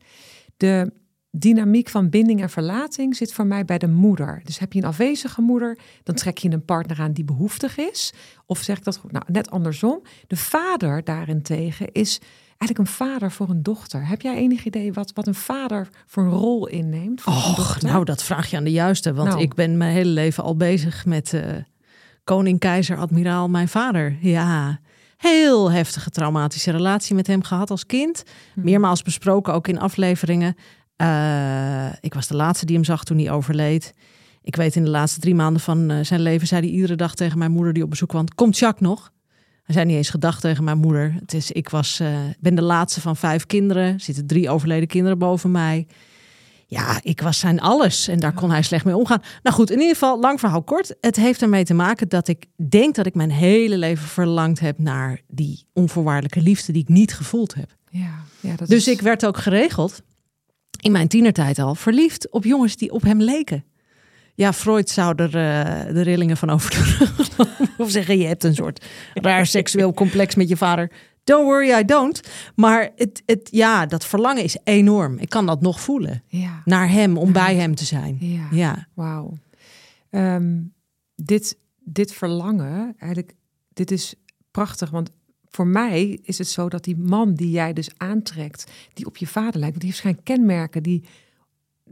[0.58, 0.92] De
[1.40, 4.42] dynamiek van binding en verlating zit voor mij bij de moeder.
[4.44, 8.14] Dus heb je een afwezige moeder, dan trek je een partner aan die behoeftig is.
[8.46, 9.02] Of zeg ik dat?
[9.10, 10.02] Nou, net andersom.
[10.28, 12.20] De vader daarentegen is
[12.58, 14.08] eigenlijk een vader voor een dochter.
[14.08, 17.22] Heb jij enig idee wat, wat een vader voor een rol inneemt?
[17.22, 19.14] Voor Och, nou, dat vraag je aan de juiste.
[19.14, 19.42] Want Nou.
[19.42, 21.42] ik ben mijn hele leven al bezig met eh,
[22.24, 24.18] koning, keizer, admiraal, mijn vader.
[24.22, 24.80] Ja,
[25.18, 28.24] heel heftige traumatische relatie met hem gehad als kind.
[28.54, 28.62] Hm.
[28.64, 30.56] Meermaals besproken, ook in afleveringen.
[30.96, 33.94] Eh, ik was de laatste die hem zag toen hij overleed.
[34.42, 36.48] Ik weet in de laatste drie maanden van eh, zijn leven...
[36.48, 38.26] zei hij iedere dag tegen mijn moeder die op bezoek kwam...
[38.36, 39.12] komt Jacques nog?
[39.64, 41.16] Hij zei niet eens gedacht tegen mijn moeder.
[41.20, 43.84] Het is, ik was, eh, ben de laatste van vijf kinderen.
[43.94, 45.88] Er zitten drie overleden kinderen boven mij.
[46.68, 49.22] Ja, ik was zijn alles en daar kon hij slecht mee omgaan.
[49.44, 50.96] Nou goed, in ieder geval, lang verhaal kort.
[51.02, 54.80] Het heeft ermee te maken dat ik denk dat ik mijn hele leven verlangd heb
[54.80, 57.76] naar die onvoorwaardelijke liefde die ik niet gevoeld heb.
[57.90, 60.02] Ja, ja, dat Dus is- ik werd ook geregeld,
[60.82, 63.64] in mijn tienertijd al, verliefd op jongens die op hem leken.
[64.34, 67.08] Ja, Freud zou er eh, de rillingen van overdoen.
[67.78, 70.92] of zeggen, je hebt een soort raar seksueel complex met je vader.
[71.24, 72.22] Don't worry, I don't.
[72.56, 75.18] Maar het, het, ja, dat verlangen is enorm.
[75.18, 76.24] Ik kan dat nog voelen.
[76.28, 78.18] Ja, Naar hem, om bij hem te zijn.
[78.20, 78.48] ja.
[78.52, 79.38] Ja, Wauw.
[80.10, 80.58] Ehm,
[81.16, 83.34] dit, dit verlangen, eigenlijk,
[83.74, 84.16] dit is
[84.52, 84.90] prachtig.
[84.90, 85.10] Want
[85.56, 89.28] voor mij is het zo dat die man die jij dus aantrekt, die op je
[89.28, 91.04] vader lijkt, want die heeft geen kenmerken die,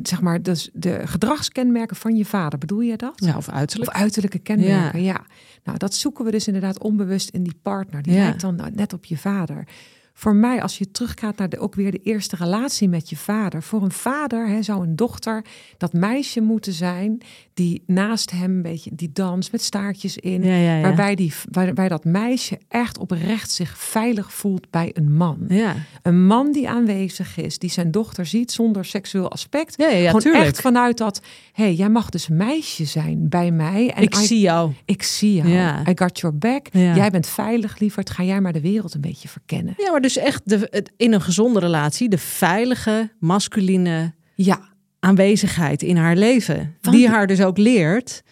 [0.02, 2.60] zeg maar, dus de gedragskenmerken van je vader.
[2.60, 3.14] Bedoel je dat?
[3.26, 3.92] ja of uiterlijk.
[3.92, 5.26] Of uiterlijke kenmerken, ja.
[5.64, 8.04] Nou, dat zoeken we dus inderdaad onbewust in die partner.
[8.04, 8.24] Die Ja.
[8.24, 9.68] lijkt dan nou net op je vader.
[10.16, 13.64] Voor mij, als je teruggaat naar de, ook weer de eerste relatie met je vader.
[13.64, 15.46] Voor een vader hè, zou een dochter
[15.78, 17.18] dat meisje moeten zijn...
[17.54, 20.44] die naast hem een beetje die dans met staartjes in...
[20.44, 20.82] Ja, ja, ja.
[20.82, 25.38] Waarbij, die, waarbij dat meisje echt oprecht zich veilig voelt bij een man.
[25.48, 29.74] Ja, Een man die aanwezig is, die zijn dochter ziet zonder seksueel aspect.
[29.78, 30.44] ja, ja, ja Gewoon tuurlijk.
[30.46, 31.22] echt vanuit dat,
[31.54, 33.92] hé, hey, jij mag dus meisje zijn bij mij.
[33.96, 34.72] En ik I- zie jou.
[34.86, 35.50] ik zie jou.
[35.50, 35.82] Ja.
[35.90, 36.68] I got your back.
[36.72, 36.96] Ja.
[36.96, 38.10] Jij bent veilig, lieverd.
[38.10, 39.74] Ga jij maar de wereld een beetje verkennen.
[39.78, 44.60] Ja, maar dus echt de, het, in een gezonde relatie, de veilige, masculine Ja,
[45.04, 46.76] aanwezigheid in haar leven.
[46.82, 48.24] Die haar dus ook leert.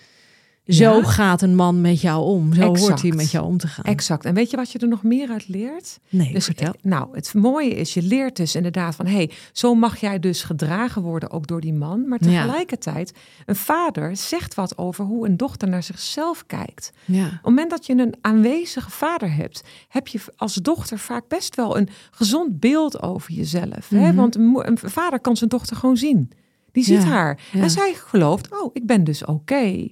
[0.65, 1.03] Zo Ja.
[1.03, 2.53] gaat een man met jou om.
[2.53, 3.85] Zo hoort hij met jou om te gaan.
[3.85, 4.25] exact.
[4.25, 5.99] En weet je wat je er nog meer uit leert?
[6.09, 6.73] nee, Dus, vertel.
[6.81, 9.05] nou, het mooie is, je leert dus inderdaad van...
[9.05, 12.07] hé, hey, zo mag jij dus gedragen worden, ook door die man.
[12.07, 13.13] Maar tegelijkertijd,
[13.45, 16.91] een vader zegt wat over hoe een dochter naar zichzelf kijkt.
[17.05, 17.25] Ja.
[17.25, 21.55] Op het moment dat je een aanwezige vader hebt, heb je als dochter vaak best
[21.55, 23.89] wel een gezond beeld over jezelf.
[23.89, 24.07] Hè?
[24.07, 24.15] Mhm.
[24.15, 26.31] Want een, een vader kan zijn dochter gewoon zien.
[26.71, 27.39] Die ziet Ja, haar.
[27.51, 27.61] ja.
[27.61, 29.87] En zij gelooft, oh, ik ben dus oké.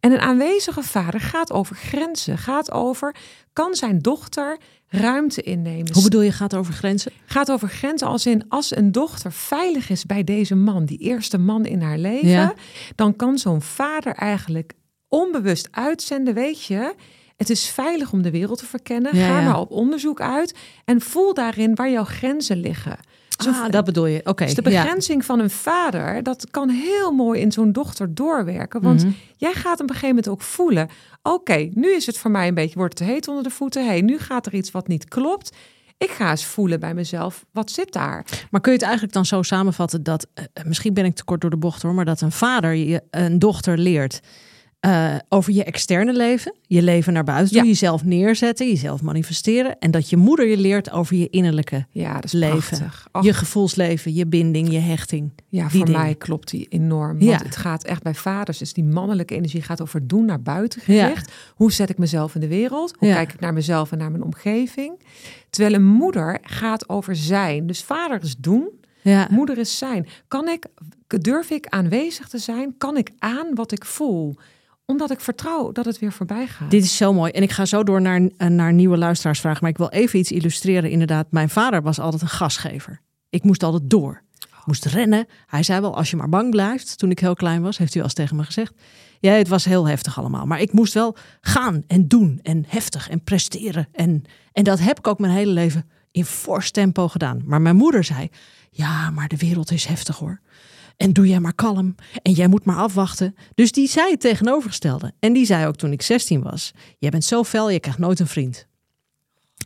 [0.00, 2.38] En een aanwezige vader gaat over grenzen.
[2.38, 3.14] Gaat over,
[3.52, 5.92] kan zijn dochter ruimte innemen?
[5.92, 7.12] Hoe bedoel je, gaat over grenzen?
[7.26, 11.38] gaat over grenzen als in als een dochter veilig is bij deze man, die eerste
[11.38, 12.54] man in haar leven, Ja.
[12.94, 14.72] dan kan zo'n vader eigenlijk
[15.08, 16.94] onbewust uitzenden, weet je,
[17.42, 19.16] het is veilig om de wereld te verkennen.
[19.16, 19.44] Ja, Ga ja.
[19.44, 22.96] maar op onderzoek uit en voel daarin waar jouw grenzen liggen.
[23.46, 24.20] Ah, dat bedoel je.
[24.24, 24.44] Oké.
[24.44, 24.82] dus de ja.
[24.82, 28.80] begrenzing van een vader, dat kan heel mooi in zo'n dochter doorwerken.
[28.82, 29.12] Want Mhm.
[29.36, 30.88] jij gaat op een gegeven moment ook voelen:
[31.22, 33.86] oké, nu is het voor mij een beetje, wordt het te heet onder de voeten.
[33.86, 35.56] hey, nu gaat er iets wat niet klopt.
[35.98, 38.24] Ik ga eens voelen bij mezelf, wat zit daar?
[38.50, 41.40] Maar kun je het eigenlijk dan zo samenvatten dat, eh, misschien ben ik te kort
[41.40, 44.20] door de bocht hoor, maar dat een vader je een dochter leert
[44.82, 47.68] eh, over je externe leven, je leven naar buiten, toe, Ja.
[47.68, 52.24] jezelf neerzetten, jezelf manifesteren, en dat je moeder je leert over je innerlijke, Ja, dat
[52.24, 52.90] is Leven.
[53.20, 55.30] je gevoelsleven, je binding, je hechting.
[55.48, 57.20] ja, voor mij klopt die enorm.
[57.20, 57.28] Ja.
[57.28, 60.80] Want het gaat echt bij vaders, dus die mannelijke energie gaat over doen naar buiten
[60.80, 61.32] gericht.
[61.54, 62.94] Hoe zet ik mezelf in de wereld?
[62.98, 63.14] Hoe Ja.
[63.14, 65.00] kijk ik naar mezelf en naar mijn omgeving?
[65.50, 67.66] Terwijl een moeder gaat over zijn.
[67.66, 68.68] Dus vader is doen,
[69.02, 69.26] Ja.
[69.30, 70.06] Moeder is zijn.
[70.28, 70.66] Kan ik,
[71.06, 72.74] durf ik aanwezig te zijn?
[72.78, 74.34] Kan ik aan wat ik voel?
[74.86, 76.70] Omdat ik vertrouw dat het weer voorbij gaat.
[76.70, 77.30] Dit is zo mooi.
[77.30, 79.58] En ik ga zo door naar, eh, naar nieuwe luisteraarsvragen.
[79.60, 80.90] Maar ik wil even iets illustreren.
[80.90, 83.00] Inderdaad, mijn vader was altijd een gasgever.
[83.30, 84.22] Ik moest altijd door.
[84.64, 85.26] Moest rennen.
[85.46, 86.98] Hij zei wel, als je maar bang blijft.
[86.98, 88.74] Toen ik heel klein was, heeft hij eens tegen me gezegd.
[89.20, 90.46] Ja, het was heel heftig allemaal.
[90.46, 92.40] Maar ik moest wel gaan en doen.
[92.42, 93.88] En heftig en presteren.
[93.92, 97.42] En, en dat heb ik ook mijn hele leven in fors tempo gedaan.
[97.44, 98.30] Maar mijn moeder zei,
[98.70, 100.40] ja, maar de wereld is heftig hoor.
[101.02, 101.94] En doe jij maar kalm.
[102.22, 103.34] En jij moet maar afwachten.
[103.54, 105.12] Dus die zei het tegenovergestelde.
[105.18, 108.20] En die zei ook toen ik 16 was: Jij bent zo fel, je krijgt nooit
[108.20, 108.66] een vriend.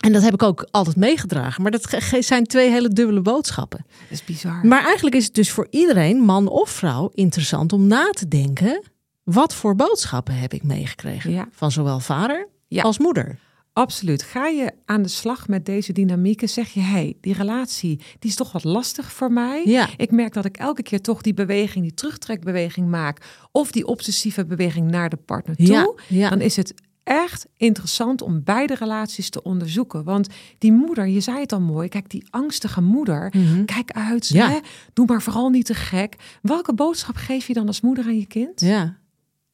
[0.00, 1.62] En dat heb ik ook altijd meegedragen.
[1.62, 3.84] Maar dat zijn twee hele dubbele boodschappen.
[3.88, 4.66] Dat is bizar.
[4.66, 8.82] Maar eigenlijk is het dus voor iedereen, man of vrouw, interessant om na te denken.
[9.24, 11.30] Wat voor boodschappen heb ik meegekregen?
[11.30, 11.48] Ja.
[11.50, 12.82] Van zowel vader Ja.
[12.82, 13.38] als moeder.
[13.76, 14.22] Absoluut.
[14.22, 18.36] Ga je aan de slag met deze dynamieken, zeg je, hey, die relatie, die is
[18.36, 19.62] toch wat lastig voor mij.
[19.66, 19.88] Ja.
[19.96, 23.20] Ik merk dat ik elke keer toch die beweging, die terugtrekbeweging maak,
[23.52, 25.66] of die obsessieve beweging naar de partner toe.
[25.66, 26.28] Ja, ja.
[26.30, 30.04] Dan is het echt interessant om beide relaties te onderzoeken.
[30.04, 33.32] Want die moeder, je zei het al mooi, kijk, die angstige moeder,
[33.66, 34.38] kijk uit, Mhm.
[34.38, 34.48] Ja.
[34.50, 34.58] hè?
[34.92, 36.16] doe maar vooral niet te gek.
[36.42, 38.60] Welke boodschap geef je dan als moeder aan je kind?
[38.60, 38.96] Ja.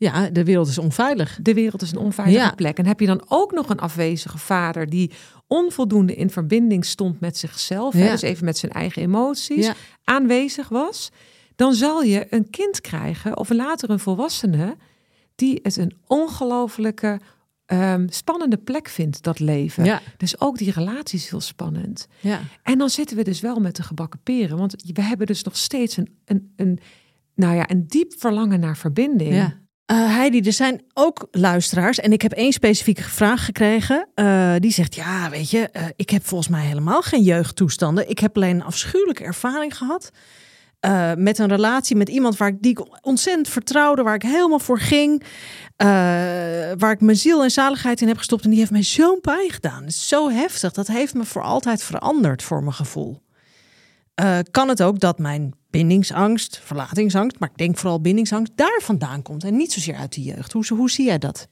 [0.03, 1.39] Ja, de wereld is onveilig.
[1.43, 2.51] De wereld is een onveilige Ja.
[2.51, 2.79] plek.
[2.79, 5.11] En heb je dan ook nog een afwezige vader die
[5.47, 9.75] onvoldoende in verbinding stond met zichzelf, hè, dus even met zijn eigen emoties, Ja.
[10.05, 11.11] aanwezig was,
[11.57, 14.77] dan zal je een kind krijgen of later een volwassene
[15.35, 17.21] die het een ongelofelijke
[17.67, 19.85] ehm, spannende plek vindt, dat leven.
[20.17, 22.07] Dus ook die relatie is heel spannend.
[22.21, 22.41] Ja.
[22.63, 25.57] En dan zitten we dus wel met de gebakken peren, want we hebben dus nog
[25.57, 26.79] steeds een, een, een,
[27.35, 29.61] nou ja, een diep verlangen naar verbinding.
[29.93, 34.09] Eh, Heidi, er zijn ook luisteraars en ik heb één specifieke vraag gekregen.
[34.15, 38.09] Eh, die zegt, ja, weet je, eh, ik heb volgens mij helemaal geen jeugdtoestanden.
[38.09, 40.11] Ik heb alleen een afschuwelijke ervaring gehad
[40.81, 44.59] eh, met een relatie met iemand waar ik die ik ontzettend vertrouwde, waar ik helemaal
[44.59, 45.23] voor ging,
[46.79, 48.45] waar ik mijn ziel en zaligheid in heb gestopt.
[48.45, 49.91] En die heeft mij zo'n pijn gedaan.
[49.91, 50.73] Zo heftig.
[50.73, 53.23] Dat heeft me voor altijd veranderd voor mijn gevoel.
[54.15, 59.23] Eh, kan het ook dat mijn bindingsangst, verlatingsangst, maar ik denk vooral bindingsangst, daar vandaan
[59.23, 60.53] komt en niet zozeer uit de jeugd?
[60.53, 61.49] Hoe, hoe zie jij dat?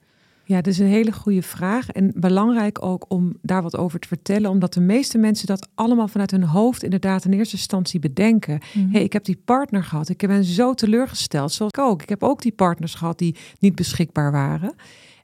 [0.50, 1.88] Ja, dat is een hele goede vraag.
[1.88, 4.50] En belangrijk ook om daar wat over te vertellen.
[4.50, 8.60] Omdat de meeste mensen dat allemaal vanuit hun hoofd inderdaad in eerste instantie bedenken.
[8.90, 10.08] hey, ik heb die partner gehad.
[10.08, 11.52] Ik ben zo teleurgesteld.
[11.52, 12.02] Zoals ik ook.
[12.02, 14.74] Ik heb ook die partners gehad die niet beschikbaar waren.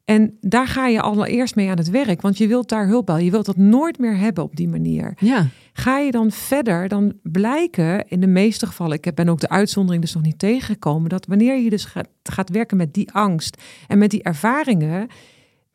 [0.06, 2.20] En daar ga je allereerst mee aan het werk.
[2.20, 3.24] Want je wilt daar hulp bij.
[3.24, 5.14] Je wilt dat nooit meer hebben op die manier.
[5.18, 5.46] Ja.
[5.72, 10.02] Ga je dan verder, dan blijken in de meeste gevallen, ik ben ook de uitzondering
[10.02, 13.98] dus nog niet tegengekomen, dat wanneer je dus gaat, gaat werken met die angst en
[13.98, 15.08] met die ervaringen,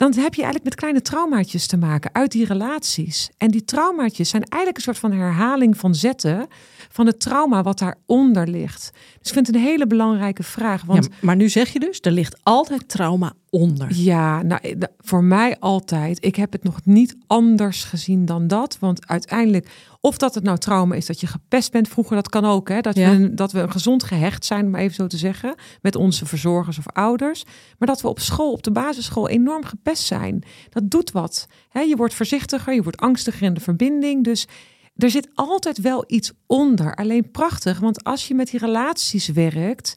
[0.02, 3.30] dan heb je eigenlijk met kleine traumaatjes te maken uit die relaties.
[3.38, 6.48] En die traumaatjes zijn eigenlijk een soort van herhaling van zetten
[6.90, 8.92] van het trauma wat daaronder ligt.
[9.20, 10.84] Dus ik vind het een hele belangrijke vraag.
[10.84, 13.88] Want ja, maar nu zeg je dus, er ligt altijd trauma onder.
[13.94, 16.26] ja, nou, eh, voor mij altijd.
[16.26, 18.78] Ik heb het nog niet anders gezien dan dat.
[18.80, 19.70] Want uiteindelijk,
[20.02, 22.70] of dat het nou trauma is dat je gepest bent vroeger, dat kan ook.
[22.70, 22.82] Hè?
[22.82, 23.10] Dat, Ja.
[23.10, 25.96] we, een- dat we een gezond gehecht zijn, om maar even zo te zeggen, met
[25.96, 27.44] onze verzorgers of ouders.
[27.78, 30.44] Maar dat we op school, op de basisschool, enorm gepest zijn.
[30.70, 31.48] Dat doet wat.
[31.70, 31.80] Hè?
[31.80, 34.24] Je wordt voorzichtiger, je wordt angstiger in de verbinding.
[34.24, 34.48] Dus
[34.96, 36.96] er zit altijd wel iets onder.
[36.96, 39.94] Alleen prachtig, want als je met die relaties werkt,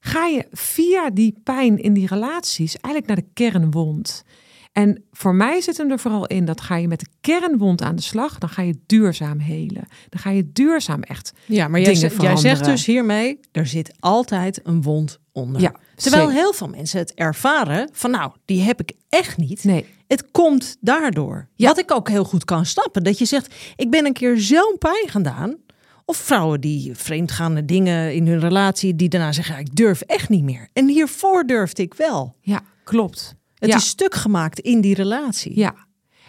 [0.00, 4.24] ga je via die pijn in die relaties eigenlijk naar de kernwond.
[4.74, 7.96] En voor mij zit hem er vooral in dat ga je met de kernwond aan
[7.96, 9.84] de slag, dan ga je duurzaam helen.
[10.08, 11.32] Dan ga je duurzaam echt.
[11.46, 15.60] Ja, maar jij, zegt- jij zegt dus hiermee, er zit altijd een wond onder.
[15.60, 16.40] Ja, Terwijl zeker.
[16.40, 19.64] heel veel mensen het ervaren van nou, die heb ik echt niet.
[19.64, 21.48] Nee, Het komt daardoor.
[21.54, 21.68] Ja.
[21.68, 23.02] Wat ik ook heel goed kan snappen.
[23.02, 25.56] Dat je zegt, ik ben een keer zo'n pijn gedaan.
[26.04, 28.96] Of vrouwen die vreemdgaande dingen in hun relatie...
[28.96, 30.68] die daarna zeggen, ik durf echt niet meer.
[30.72, 32.36] En hiervoor durfde ik wel.
[32.40, 33.34] ja, klopt.
[33.64, 33.78] Het ja.
[33.78, 35.58] is stuk gemaakt in die relatie.
[35.58, 35.74] Ja,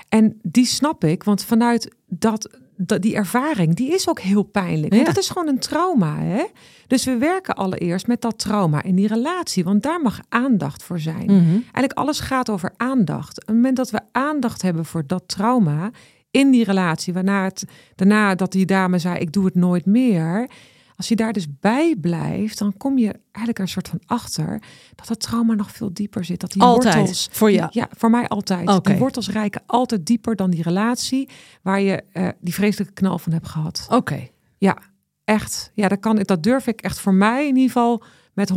[0.09, 4.93] en die snap ik, want vanuit dat, dat die ervaring, die is ook heel pijnlijk.
[4.93, 6.45] Want dat is gewoon een trauma, hè?
[6.87, 10.99] Dus we werken allereerst met dat trauma in die relatie, want daar mag aandacht voor
[10.99, 11.25] zijn.
[11.25, 11.51] Mhm.
[11.51, 13.41] Eigenlijk alles gaat over aandacht.
[13.41, 15.91] Op het moment dat we aandacht hebben voor dat trauma
[16.31, 20.49] in die relatie, waarna het daarna dat die dame zei: ik doe het nooit meer.
[20.95, 24.61] Als je daar dus bij blijft, dan kom je eigenlijk er een soort van achter
[24.95, 26.39] dat het trauma nog veel dieper zit.
[26.39, 27.69] Dat die Altijd, wortels voor jou?
[27.71, 28.69] Ja, voor mij altijd.
[28.69, 28.89] Oké.
[28.89, 31.29] Die wortels reiken altijd dieper dan die relatie
[31.61, 33.87] waar je eh, die vreselijke knal van hebt gehad.
[33.89, 34.27] Oké.
[34.57, 34.77] Ja,
[35.23, 35.71] echt.
[35.73, 36.27] Ja, dat kan ik.
[36.27, 38.03] Dat durf ik echt voor mij in ieder geval
[38.33, 38.51] met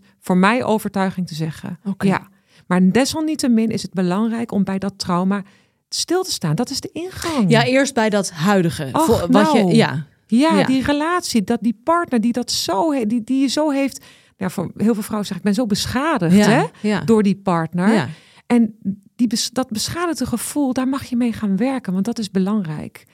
[0.00, 1.78] 100% voor mij overtuiging te zeggen.
[1.84, 2.06] Oké.
[2.06, 2.28] Ja,
[2.66, 5.42] maar desalniettemin is het belangrijk om bij dat trauma
[5.88, 6.54] stil te staan.
[6.54, 7.50] Dat is de ingang.
[7.50, 8.88] Ja, eerst bij dat huidige.
[8.92, 9.58] Och, wat nou.
[9.58, 10.06] je, ja.
[10.26, 10.66] Ja, Ja.
[10.66, 14.04] die relatie, dat die partner die dat zo, die, die je zo heeft
[14.36, 17.00] ja, voor heel veel vrouwen zeg ik ben zo beschadigd Ja, hè, ja.
[17.00, 18.08] door die partner.
[18.46, 18.78] En
[19.16, 23.06] die dat beschadigde gevoel, daar mag je mee gaan werken, want dat is belangrijk.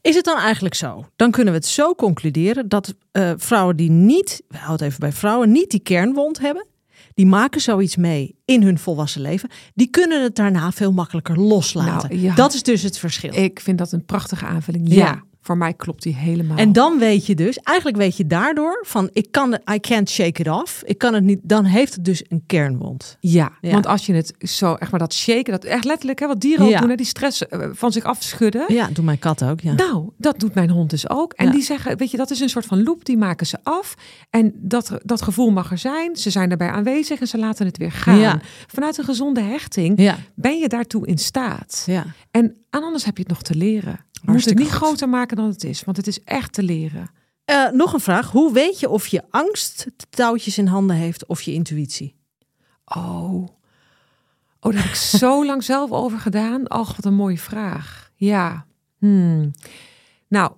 [0.00, 1.04] Is het dan eigenlijk zo?
[1.16, 5.00] Dan kunnen we het zo concluderen dat eh, vrouwen die niet, we houden het even
[5.00, 6.66] bij vrouwen, niet die kernwond hebben,
[7.14, 12.22] die maken zoiets mee in hun volwassen leven, die kunnen het daarna veel makkelijker loslaten.
[12.22, 12.34] Nou.
[12.34, 13.34] Dat is dus het verschil.
[13.34, 14.94] Ik vind dat een prachtige aanvulling.
[14.94, 15.22] Ja.
[15.44, 16.56] Voor mij klopt die helemaal.
[16.56, 20.40] En dan weet je dus, eigenlijk weet je daardoor van ik kan I can't shake
[20.40, 20.82] it off.
[20.86, 23.16] Ik kan het niet, dan heeft het dus een kernwond.
[23.20, 23.70] Ja, Ja.
[23.72, 26.66] want als je het zo, echt maar dat shaken, dat echt letterlijk, hè, wat dieren
[26.66, 26.72] Ja.
[26.74, 28.64] ook doen, hè, die stress eh, van zich afschudden.
[28.74, 29.60] Ja, doet mijn kat ook.
[29.60, 29.72] Ja.
[29.72, 31.32] Nou, dat doet mijn hond dus ook.
[31.32, 31.52] En Ja.
[31.52, 33.94] die zeggen, weet je, dat is een soort van loop, die maken ze af.
[34.30, 36.16] En dat, dat gevoel mag er zijn.
[36.16, 38.40] Ze zijn daarbij aanwezig en ze laten het weer gaan.
[38.66, 41.82] Vanuit een gezonde hechting ben je daartoe in staat.
[41.86, 42.04] ja.
[42.30, 43.98] En anders heb je het nog te leren.
[44.22, 44.76] Moet het niet goed.
[44.76, 47.10] groter maken dan het is, want het is echt te leren.
[47.44, 48.30] Eh, nog een vraag.
[48.30, 52.16] Hoe weet je of je angst de touwtjes in handen heeft of je intuïtie?
[52.84, 53.46] Oh.
[54.60, 56.70] Oh, daar heb ik zo lang zelf over gedaan.
[56.70, 58.10] Och, wat een mooie vraag.
[58.14, 58.66] Ja.
[58.98, 59.50] Hmm.
[60.28, 60.52] Nou,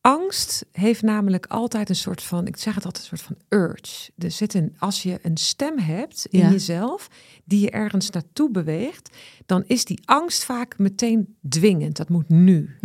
[0.00, 4.10] angst heeft namelijk altijd een soort van, ik zeg het altijd, een soort van urge.
[4.18, 6.50] Er zit een, als je een stem hebt in Ja.
[6.50, 7.08] jezelf,
[7.44, 11.96] die je ergens naartoe beweegt, dan is die angst vaak meteen dwingend.
[11.96, 12.76] Dat moet nu.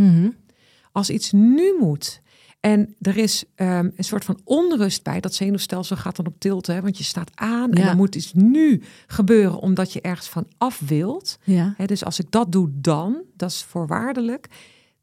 [0.92, 2.22] Als iets nu moet.
[2.60, 5.20] En er is ehm, een soort van onrust bij.
[5.20, 7.72] Dat zenuwstelsel gaat dan op tilt, hè, want je staat aan.
[7.72, 11.38] En dan moet iets nu gebeuren, omdat je ergens van af wilt.
[11.44, 11.74] Ja.
[11.78, 14.48] Hè, dus als ik dat doe dan, dat is voorwaardelijk.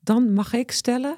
[0.01, 1.17] Dan mag ik stellen,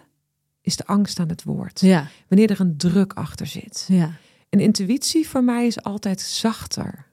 [0.62, 1.80] is de angst aan het woord.
[1.80, 2.06] Ja.
[2.28, 3.84] Wanneer er een druk achter zit.
[3.88, 4.12] ja.
[4.50, 7.06] Een intuïtie voor mij is altijd zachter.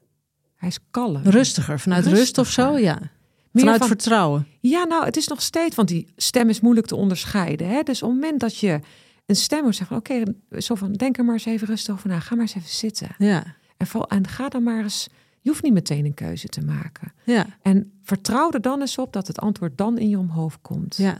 [0.55, 1.21] Hij is kalm.
[1.23, 2.77] Rustiger, vanuit rust of zo?
[2.77, 2.99] Ja.
[2.99, 4.47] Meer Vanuit van- vertrouwen.
[4.59, 7.67] Ja, nou, het is nog steeds, want die stem is moeilijk te onderscheiden.
[7.69, 7.81] Hè?
[7.83, 8.79] Dus op het moment dat je
[9.25, 10.23] een stem hoort zeggen, oké,
[10.57, 12.19] zo van, denk er maar eens even rustig over na.
[12.19, 13.09] Ga maar eens even zitten.
[13.17, 13.43] Ja.
[13.77, 15.07] En, val, en ga dan maar eens,
[15.41, 17.13] je hoeft niet meteen een keuze te maken.
[17.23, 17.45] Ja.
[17.61, 20.95] En vertrouw er dan eens op dat het antwoord dan in je omhoog komt.
[20.97, 21.17] Ja.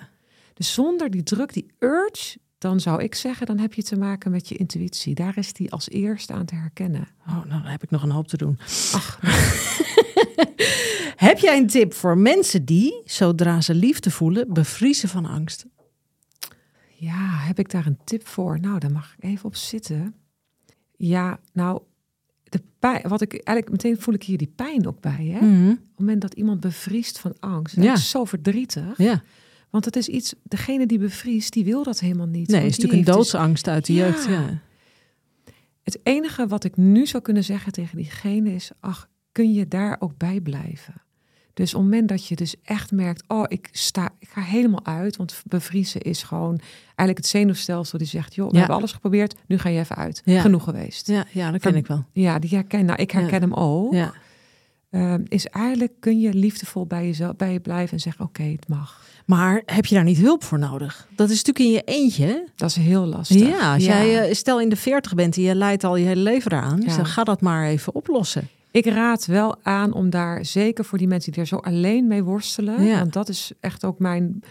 [0.59, 4.31] Dus zonder die druk, die urge, dan zou ik zeggen, dan heb je te maken
[4.31, 5.15] met je intuïtie.
[5.15, 7.07] Daar is die als eerste aan te herkennen.
[7.27, 8.59] Oh, nou, dan heb ik nog een hoop te doen.
[8.93, 9.19] Ach,
[11.15, 15.65] Heb jij een tip voor mensen die, zodra ze liefde voelen, bevriezen van angst?
[16.95, 18.59] Ja, heb ik daar een tip voor?
[18.59, 20.15] Nou, daar mag ik even op zitten.
[20.97, 21.81] Ja, nou,
[22.43, 25.25] de pijn, wat ik eigenlijk meteen voel ik hier die pijn ook bij.
[25.25, 25.37] Hè?
[25.37, 27.93] Op het moment dat iemand bevriest van angst, dat Ja.
[27.93, 28.97] is zo verdrietig.
[28.97, 29.23] Ja.
[29.69, 32.47] Want het is iets, degene die bevriest, die wil dat helemaal niet.
[32.47, 34.05] Nee, Want is natuurlijk een dus- doodsangst uit de Ja.
[34.05, 34.25] jeugd.
[34.25, 34.59] Ja.
[35.83, 39.95] Het enige wat ik nu zou kunnen zeggen tegen diegene is: ach, kun je daar
[39.99, 40.93] ook bij blijven?
[41.53, 44.85] Dus op het moment dat je dus echt merkt, oh, ik sta, ik ga helemaal
[44.85, 48.59] uit, want bevriezen is gewoon eigenlijk het zenuwstelsel die zegt, joh, we Ja.
[48.59, 50.21] hebben alles geprobeerd, nu ga je even uit.
[50.25, 50.41] Ja.
[50.41, 51.07] Genoeg geweest.
[51.07, 51.15] Ja.
[51.15, 52.05] Ja, ja, dat ken ik wel.
[52.13, 53.39] die herken, nou, ik herken Ja.
[53.39, 53.93] hem ook.
[53.93, 54.13] Ja.
[54.89, 58.67] Ehm, is eigenlijk kun je liefdevol bij jezelf, bij je blijven en zeggen, oké, het
[58.67, 59.01] mag.
[59.25, 61.07] Maar heb je daar niet hulp voor nodig?
[61.15, 62.25] Dat is natuurlijk in je eentje.
[62.25, 62.37] hè?
[62.55, 63.47] Dat is heel lastig.
[63.47, 66.21] Ja, als jij eh, stel in de 40 bent en je leidt al je hele
[66.21, 68.47] leven eraan, dus dan ga dat maar even oplossen.
[68.71, 72.23] Ik raad wel aan om daar zeker voor die mensen die er zo alleen mee
[72.23, 72.83] worstelen.
[72.83, 72.99] Ja.
[72.99, 74.43] Want dat is echt ook mijn,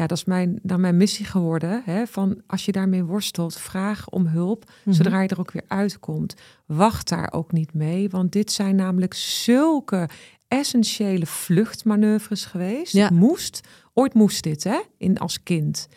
[0.00, 1.82] ja, dat is mijn, nou, mijn missie geworden.
[1.84, 2.06] Hè?
[2.06, 4.70] Van als je daarmee worstelt, vraag om hulp.
[4.84, 4.94] Mhm.
[4.94, 6.34] Zodra je er ook weer uitkomt.
[6.66, 8.08] Wacht daar ook niet mee.
[8.08, 10.08] Want dit zijn namelijk zulke
[10.48, 12.92] essentiële vluchtmanoeuvres geweest.
[12.92, 13.10] Ja.
[13.12, 13.60] Moest.
[13.94, 14.80] Ooit moest dit, hè?
[14.96, 15.88] In, als kind.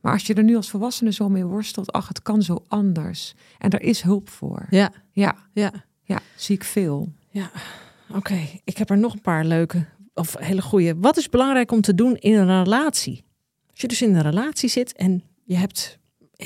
[0.00, 3.34] Maar als je er nu als volwassene zo mee worstelt, ach, het kan zo anders.
[3.58, 4.66] En er is hulp voor.
[4.70, 5.72] Ja, Ja, ja.
[6.02, 7.12] ja zie ik veel.
[7.30, 7.50] Ja,
[8.14, 8.38] oké.
[8.64, 10.94] Ik heb er nog een paar leuke of hele goede.
[10.98, 13.24] Wat is belangrijk om te doen in een relatie?
[13.76, 15.98] Als je dus in een relatie zit en je hebt,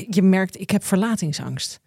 [0.09, 1.81] je merkt, ik heb verlatingsangst.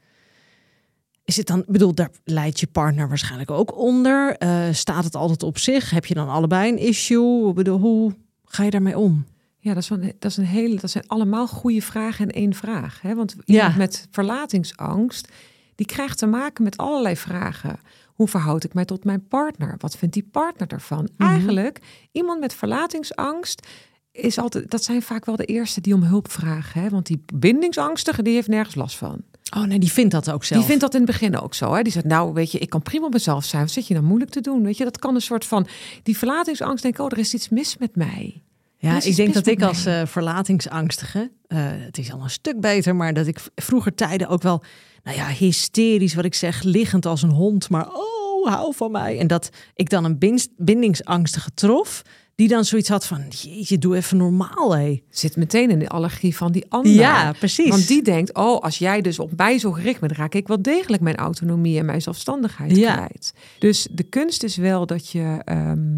[1.26, 4.38] Is het dan, bedoel, daar leidt je partner waarschijnlijk ook onder?
[4.38, 5.90] Eh, staat het altijd op zich?
[5.90, 7.50] Heb je dan allebei een issue?
[7.50, 9.26] Ik bedoel, hoe ga je daarmee om?
[9.60, 10.76] Ja, dat is, een, dat is een hele.
[10.76, 13.02] Dat zijn allemaal goede vragen in één vraag.
[13.02, 13.16] Hè?
[13.16, 13.54] Want Ja.
[13.56, 15.32] iemand met verlatingsangst,
[15.76, 17.80] die krijgt te maken met allerlei vragen.
[18.14, 19.76] Hoe verhoud ik mij tot mijn partner?
[19.78, 21.10] Wat vindt die partner ervan?
[21.18, 21.30] Mhm.
[21.30, 21.80] Eigenlijk,
[22.12, 23.68] iemand met verlatingsangst
[24.14, 24.72] is altijd.
[24.72, 26.82] Dat zijn vaak wel de eerste die om hulp vragen.
[26.82, 26.90] Hè?
[26.90, 29.22] Want die bindingsangstige, die heeft nergens last van.
[29.56, 30.60] Oh nee, die vindt dat ook zelf.
[30.60, 31.74] Die vindt dat in het begin ook zo.
[31.74, 31.82] Hè?
[31.82, 33.62] Die zegt, nou weet je, ik kan prima mezelf zijn.
[33.62, 34.64] Wat zit je nou moeilijk te doen?
[34.64, 35.68] Weet je, dat kan een soort van...
[36.04, 38.42] Die verlatingsangst, denk ik, oh, er is iets mis met mij.
[38.78, 42.96] Ja, ik denk dat ik als eh, verlatingsangstige, eh, het is al een stuk beter,
[42.96, 44.64] maar dat ik vroeger tijden ook wel,
[45.04, 49.20] nou ja, hysterisch wat ik zeg, liggend als een hond, maar oh, hou van mij.
[49.20, 52.02] En dat ik dan een bindingsangstige trof,
[52.36, 55.02] Die dan zoiets had van, jeetje, doe even normaal, hé.
[55.10, 56.92] Zit meteen in de allergie van die ander.
[56.92, 57.70] Ja, precies.
[57.70, 60.62] Want die denkt, oh, als jij dus op mij zo gericht bent, raak ik wel
[60.62, 62.94] degelijk mijn autonomie en mijn zelfstandigheid Ja.
[62.96, 63.34] kwijt.
[63.60, 65.94] Dus de kunst is wel dat je, ehm,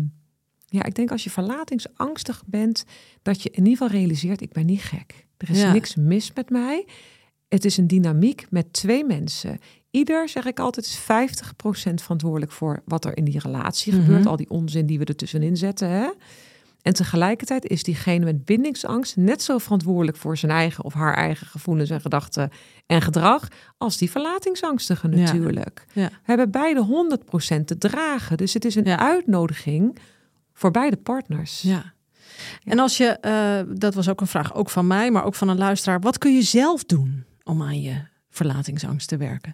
[0.66, 2.84] ja, ik denk als je verlatingsangstig bent,
[3.22, 5.28] dat je in ieder geval realiseert, ik ben niet gek.
[5.38, 5.72] Er is Ja.
[5.72, 6.86] niks mis met mij.
[7.48, 9.60] Het is een dynamiek met twee mensen.
[9.96, 14.02] Ieder, zeg ik altijd, is 50% verantwoordelijk voor wat er in die relatie Mhm.
[14.04, 14.26] gebeurt.
[14.26, 15.90] Al die onzin die we er tussenin zetten.
[15.90, 16.10] Hè?
[16.82, 21.48] En tegelijkertijd is diegene met bindingsangst net zo verantwoordelijk voor zijn eigen of haar eigen
[21.48, 22.50] gevoelens en gedachten
[22.86, 25.86] en gedrag als die verlatingsangstige natuurlijk.
[25.94, 26.08] Ja.
[26.10, 28.38] We hebben beide 100% te dragen.
[28.38, 29.00] Dus het is een Ja.
[29.00, 29.98] uitnodiging
[30.54, 31.62] voor beide partners.
[31.62, 31.94] Ja.
[32.64, 35.50] En als je, eh, dat was ook een vraag, ook van mij, maar ook van
[35.50, 36.00] een luisteraar.
[36.00, 39.54] Wat kun je zelf doen om aan je verlatingsangst te werken?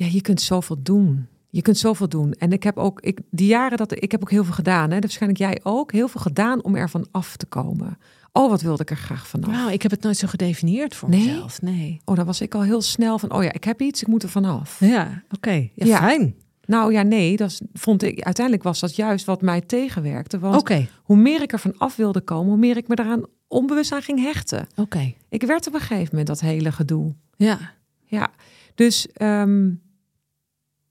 [0.00, 1.26] Ja, je kunt zoveel doen.
[1.50, 2.32] Je kunt zoveel doen.
[2.32, 4.84] En ik heb ook, ik, die jaren dat ik heb ook heel veel gedaan.
[4.90, 4.94] Hè?
[4.94, 5.92] Dat waarschijnlijk jij ook.
[5.92, 7.98] Heel veel gedaan om ervan af te komen.
[8.32, 9.50] Oh, wat wilde ik er graag vanaf.
[9.50, 11.24] Nou, ik heb het nooit zo gedefinieerd voor Nee?
[11.26, 11.62] mezelf.
[11.62, 12.00] Nee.
[12.04, 14.22] Oh, dan was ik al heel snel van, oh ja, ik heb iets, ik moet
[14.22, 14.80] er vanaf.
[14.80, 15.50] Ja, oké.
[15.50, 15.98] Ja, Ja.
[15.98, 16.34] Fijn.
[16.66, 18.20] Nou ja, nee, dat vond ik.
[18.22, 20.38] Uiteindelijk was dat juist wat mij tegenwerkte.
[20.38, 23.92] Want Oké, hoe meer ik ervan af wilde komen, hoe meer ik me eraan onbewust
[23.92, 24.66] aan ging hechten.
[24.76, 25.14] oké.
[25.28, 27.14] Ik werd op een gegeven moment dat hele gedoe.
[27.36, 27.58] Ja.
[28.04, 28.30] Ja,
[28.74, 29.70] dus ehm,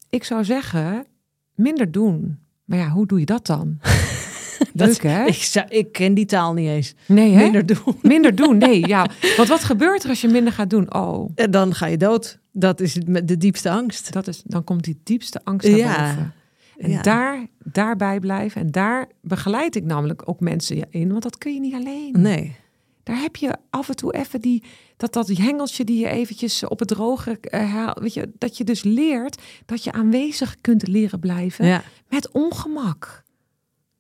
[0.09, 1.05] ik zou zeggen,
[1.55, 2.39] minder doen.
[2.65, 3.77] Maar ja, hoe doe je dat dan?
[4.73, 5.25] Leuk hè?
[5.25, 6.93] Ik, zou, ik ken die taal niet eens.
[7.05, 7.43] Nee hè?
[7.43, 7.97] Minder doen.
[8.13, 8.87] Minder doen, nee.
[8.87, 9.07] Ja.
[9.37, 10.93] Want wat gebeurt er als je minder gaat doen?
[10.93, 12.39] Oh, En dan ga je dood.
[12.51, 14.13] Dat is het met de diepste angst.
[14.13, 16.07] dat is, dan komt die diepste angst naar Ja.
[16.07, 16.33] boven.
[16.77, 17.01] En Ja.
[17.01, 18.61] daar, daarbij blijven.
[18.61, 21.09] En daar begeleid ik namelijk ook mensen in.
[21.09, 22.15] Want dat kun je niet alleen.
[22.17, 22.55] Nee.
[23.03, 24.63] Daar heb je af en toe even die,
[24.99, 27.99] dat, dat hengeltje die je eventjes op het droge eh, haalt.
[27.99, 31.83] Weet je, dat je dus leert dat je aanwezig kunt leren blijven Ja.
[32.09, 33.23] met ongemak.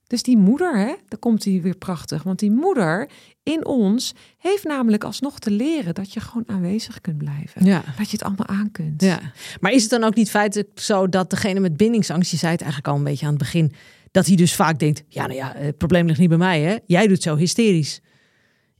[0.07, 2.23] Dus die moeder, hè, daar komt hij weer prachtig.
[2.23, 3.09] Want die moeder
[3.43, 7.65] in ons heeft namelijk alsnog te leren dat je gewoon aanwezig kunt blijven.
[7.65, 7.83] Ja.
[7.97, 9.01] Dat je het allemaal aan kunt.
[9.01, 9.19] Ja,
[9.59, 12.61] maar is het dan ook niet feitelijk zo dat degene met bindingsangst, je zei het
[12.61, 13.73] eigenlijk al een beetje aan het begin,
[14.11, 16.77] dat hij dus vaak denkt, ja nou ja, het probleem ligt niet bij mij hè,
[16.85, 17.99] jij doet zo hysterisch.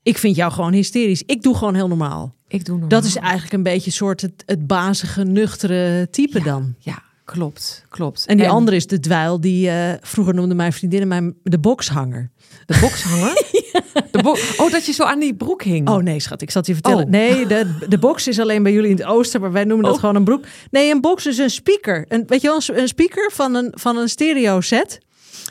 [0.04, 1.24] Ik vind jou gewoon hysterisch.
[1.26, 2.36] Ik doe gewoon heel normaal.
[2.48, 2.90] Ik doe normaal.
[3.00, 6.76] Dat is eigenlijk een beetje soort het, het bazige, nuchtere type dan.
[6.80, 8.26] Ja, klopt, klopt.
[8.26, 12.30] En die andere is de dweil die eh, vroeger noemde mijn vriendinnen mij de bokshanger.
[12.66, 13.34] De bokshanger?
[14.12, 15.90] de bo- oh, dat je zo aan die broek hing.
[15.90, 17.04] Oh nee, schat, ik zat je vertellen.
[17.04, 17.10] Oh.
[17.10, 19.94] Nee, de, de box is alleen bij jullie in het oosten, maar wij noemen dat
[19.94, 20.00] Oh.
[20.00, 20.46] gewoon een broek.
[20.72, 22.06] Nee, een box is een speaker.
[22.08, 25.00] Een, weet je wel, een speaker van een, van een stereo set.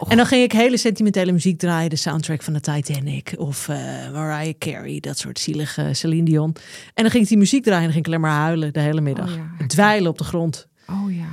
[0.09, 1.91] En dan ging ik hele sentimentele muziek draaien.
[1.91, 3.77] De soundtrack van de Titanic of eh,
[4.13, 6.57] Mariah Carey, dat soort zielige Celine Dion.
[6.95, 8.81] En dan ging ik die muziek draaien en dan ging ik alleen maar huilen de
[8.81, 9.31] hele middag.
[9.31, 9.67] Oh ja.
[9.67, 10.69] Dweilen op de grond.
[10.87, 11.27] Oh ja.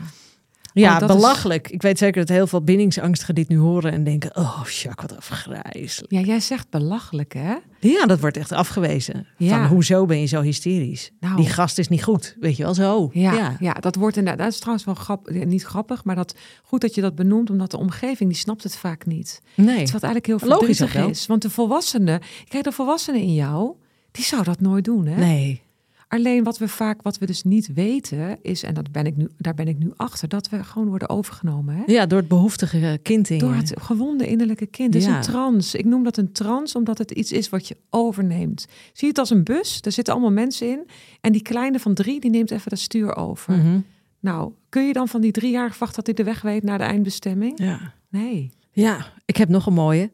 [0.82, 1.70] Ja, Oh, is- belachelijk.
[1.70, 4.36] Ik weet zeker dat heel veel bindingsangstigen dit nu horen en denken...
[4.38, 6.12] oh, Jacques, wat afgrijzelijk.
[6.12, 7.56] Ja, jij zegt belachelijk, hè?
[7.80, 9.28] Ja, dat wordt echt afgewezen.
[9.38, 9.50] Ja.
[9.50, 11.12] Van, hoezo ben je zo hysterisch?
[11.20, 11.36] Nou.
[11.36, 13.10] Die gast is niet goed, weet je wel, zo.
[13.14, 13.74] Ja, ja.
[13.74, 14.44] dat wordt inderdaad.
[14.44, 15.46] Dat is trouwens wel grappig.
[15.46, 18.76] Niet grappig, maar dat, goed dat je dat benoemt, omdat de omgeving die snapt het
[18.76, 19.42] vaak niet.
[19.56, 19.80] Nee.
[19.80, 21.26] Het wat eigenlijk heel Logisch is.
[21.26, 23.74] Want de volwassenen, kijk, de volwassenen in jou,
[24.12, 25.16] die zou dat nooit doen, hè?
[25.20, 25.62] Nee.
[26.08, 29.28] Alleen wat we vaak, wat we dus niet weten, is, en dat ben ik nu,
[29.38, 31.84] daar ben ik nu achter, dat we gewoon worden overgenomen, hè?
[31.86, 34.94] Ja, door het behoeftige kind in Door het gewonde innerlijke kind.
[34.94, 35.16] Het is Ja.
[35.16, 35.76] een trans.
[35.76, 38.60] Ik noem dat een trans omdat het iets is wat je overneemt.
[38.86, 39.82] Zie je het als een bus?
[39.82, 40.88] Daar zitten allemaal mensen in.
[41.22, 43.54] En die kleine van drie, die neemt even dat stuur over.
[43.54, 43.80] Mhm.
[44.20, 46.78] Nou, kun je dan van die drie jaar verwachten dat hij de weg weet naar
[46.78, 47.60] de eindbestemming?
[47.60, 47.94] Ja.
[48.10, 48.52] Nee.
[48.72, 50.12] Ja, ik heb nog een mooie.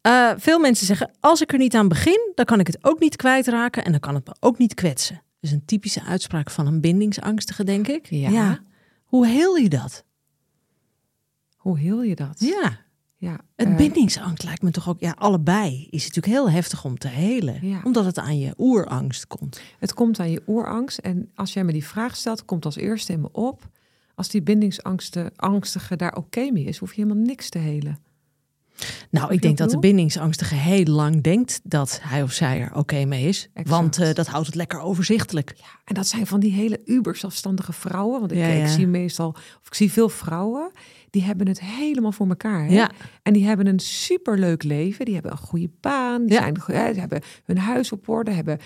[0.00, 3.00] Eh, veel mensen zeggen, als ik er niet aan begin, dan kan ik het ook
[3.00, 5.22] niet kwijtraken en dan kan het me ook niet kwetsen.
[5.40, 8.06] Dus een typische uitspraak van een bindingsangstige, denk ik.
[8.06, 8.60] Ja.
[9.04, 10.04] Hoe heel je dat?
[11.56, 12.40] Hoe heel je dat?
[12.40, 12.78] Ja,
[13.16, 13.40] ja.
[13.56, 17.08] het eh, bindingsangst lijkt me toch ook, ja, allebei is natuurlijk heel heftig om te
[17.08, 17.66] helen.
[17.66, 17.80] Ja.
[17.84, 19.60] Omdat het aan je oerangst komt.
[19.78, 20.98] Het komt aan je oerangst.
[20.98, 23.68] En als jij me die vraag stelt, komt als eerste in me op.
[24.14, 27.98] Als die bindingsangstige daar oké mee is, hoef je helemaal niks te helen.
[29.10, 33.04] Nou, ik denk dat de bindingsangstige heel lang denkt dat hij of zij er oké
[33.04, 33.48] mee is.
[33.54, 33.68] Exact.
[33.68, 35.52] Want eh, dat houdt het lekker overzichtelijk.
[35.56, 38.20] Ja, en dat zijn van die hele uber zelfstandige vrouwen.
[38.20, 40.70] Want ik, Ja, ik zie meestal, of ik zie veel vrouwen,
[41.10, 42.64] die hebben het helemaal voor elkaar.
[42.66, 42.72] Hè?
[42.72, 42.90] Ja.
[43.22, 45.04] En die hebben een superleuk leven.
[45.04, 46.26] Die hebben een goede baan.
[46.26, 48.30] Die zijn, ze hebben hun huis op orde.
[48.30, 48.58] Hebben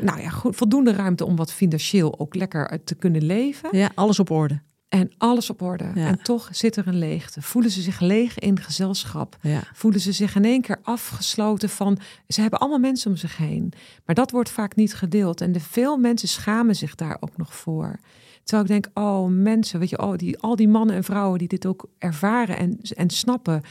[0.00, 3.68] nou ja, voldoende ruimte om wat financieel ook lekker te kunnen leven.
[3.72, 4.60] Ja, alles op orde.
[4.88, 5.90] En alles op orde.
[5.94, 6.06] Ja.
[6.06, 7.42] En toch zit er een leegte.
[7.42, 9.36] Voelen ze zich leeg in gezelschap.
[9.40, 9.62] Ja.
[9.72, 11.98] Voelen ze zich in één keer afgesloten van...
[12.28, 13.72] Ze hebben allemaal mensen om zich heen.
[14.04, 15.40] Maar dat wordt vaak niet gedeeld.
[15.40, 17.98] En de veel mensen schamen zich daar ook nog voor.
[18.44, 21.48] Terwijl ik denk, oh mensen, weet je, oh, die, al die mannen en vrouwen die
[21.48, 23.62] dit ook ervaren en, en snappen...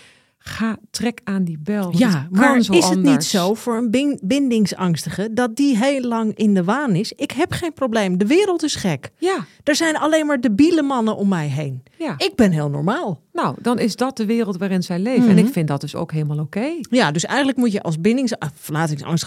[0.50, 1.98] Ga, trek aan die bel.
[1.98, 6.54] Ja, maar is het niet zo voor een bin- bindingsangstige dat die heel lang in
[6.54, 7.12] de waan is?
[7.12, 8.18] Ik heb geen probleem.
[8.18, 9.12] De wereld is gek.
[9.18, 11.84] Ja, Er zijn alleen maar debiele mannen om mij heen.
[11.98, 12.14] ja.
[12.18, 13.22] Ik ben heel normaal.
[13.34, 15.28] Nou, dan is dat de wereld waarin zij leven.
[15.30, 15.46] En Mhm.
[15.46, 16.68] ik vind dat dus ook helemaal oké.
[16.80, 18.40] Ja, dus eigenlijk moet je als bindings...
[18.40, 18.50] ah,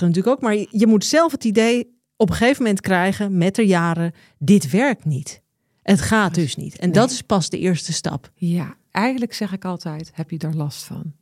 [0.01, 3.67] natuurlijk ook, maar je moet zelf het idee op een gegeven moment krijgen met de
[3.67, 5.43] jaren, dit werkt niet.
[5.89, 6.79] Het gaat dus niet.
[6.79, 8.31] En dat is pas de eerste stap.
[8.35, 11.13] Ja, eigenlijk zeg ik altijd, heb je daar last van?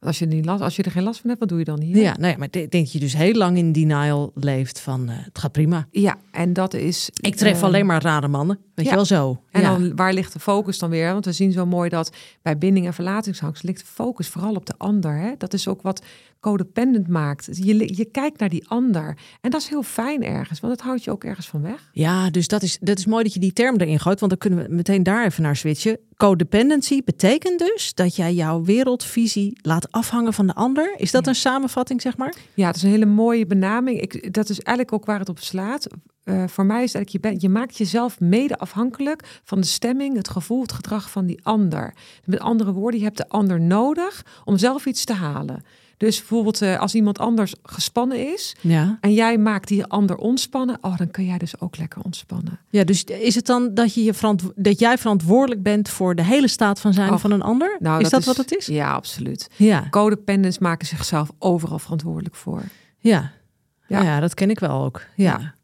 [0.00, 1.64] Als je, er niet last, als je er geen last van hebt, wat doe je
[1.64, 1.96] dan hier?
[1.96, 5.08] Ja, nou ja, maar ik denk dat je dus heel lang in denial leeft van
[5.08, 5.86] eh, het gaat prima.
[5.90, 7.10] Ja, en dat is...
[7.20, 8.58] Ik tref eh, alleen maar rare mannen.
[8.80, 8.98] Weet ja.
[8.98, 9.42] je wel zo.
[9.50, 9.70] En ja.
[9.70, 11.12] dan waar ligt de focus dan weer?
[11.12, 12.12] Want we zien zo mooi dat
[12.42, 15.16] bij binding en verlatingsangst ligt de focus vooral op de ander.
[15.16, 15.32] Hè?
[15.38, 16.02] Dat is ook wat
[16.40, 17.48] codependent maakt.
[17.52, 19.16] Je, je kijkt naar die ander.
[19.40, 21.90] En dat is heel fijn ergens, want het houdt je ook ergens van weg.
[21.92, 24.40] Ja, dus dat is, dat is mooi dat je die term erin gooit, want dan
[24.40, 25.98] kunnen we meteen daar even naar switchen.
[26.16, 30.94] Codependency betekent dus dat jij jouw wereldvisie laat afhangen van de ander.
[30.96, 32.34] Is dat een samenvatting, zeg maar?
[32.54, 34.00] Ja, het is een hele mooie benaming.
[34.00, 35.86] Ik, dat is eigenlijk ook waar het op slaat.
[36.30, 40.16] Eh, voor mij is eigenlijk, je, bent, je maakt jezelf mede afhankelijk van de stemming,
[40.16, 41.94] het gevoel, het gedrag van die ander.
[42.24, 45.64] Met andere woorden, je hebt de ander nodig om zelf iets te halen.
[45.96, 48.98] Dus bijvoorbeeld eh, als iemand anders gespannen is Ja.
[49.00, 52.58] en jij maakt die ander ontspannen, oh, dan kun jij dus ook lekker ontspannen.
[52.70, 56.24] Ja, dus is het dan dat, je je verantwo- dat jij verantwoordelijk bent voor de
[56.24, 57.76] hele staat van zijn Och, van een ander?
[57.80, 58.66] Nou, is dat, wat het is?
[58.66, 59.48] Ja, absoluut.
[59.56, 59.86] Ja.
[59.90, 62.62] Codependents maken zichzelf overal verantwoordelijk voor.
[62.98, 63.30] Ja.
[63.86, 64.02] Ja.
[64.02, 64.20] Ja.
[64.20, 65.02] dat ken ik wel ook.
[65.16, 65.38] Ja.
[65.40, 65.54] Ja.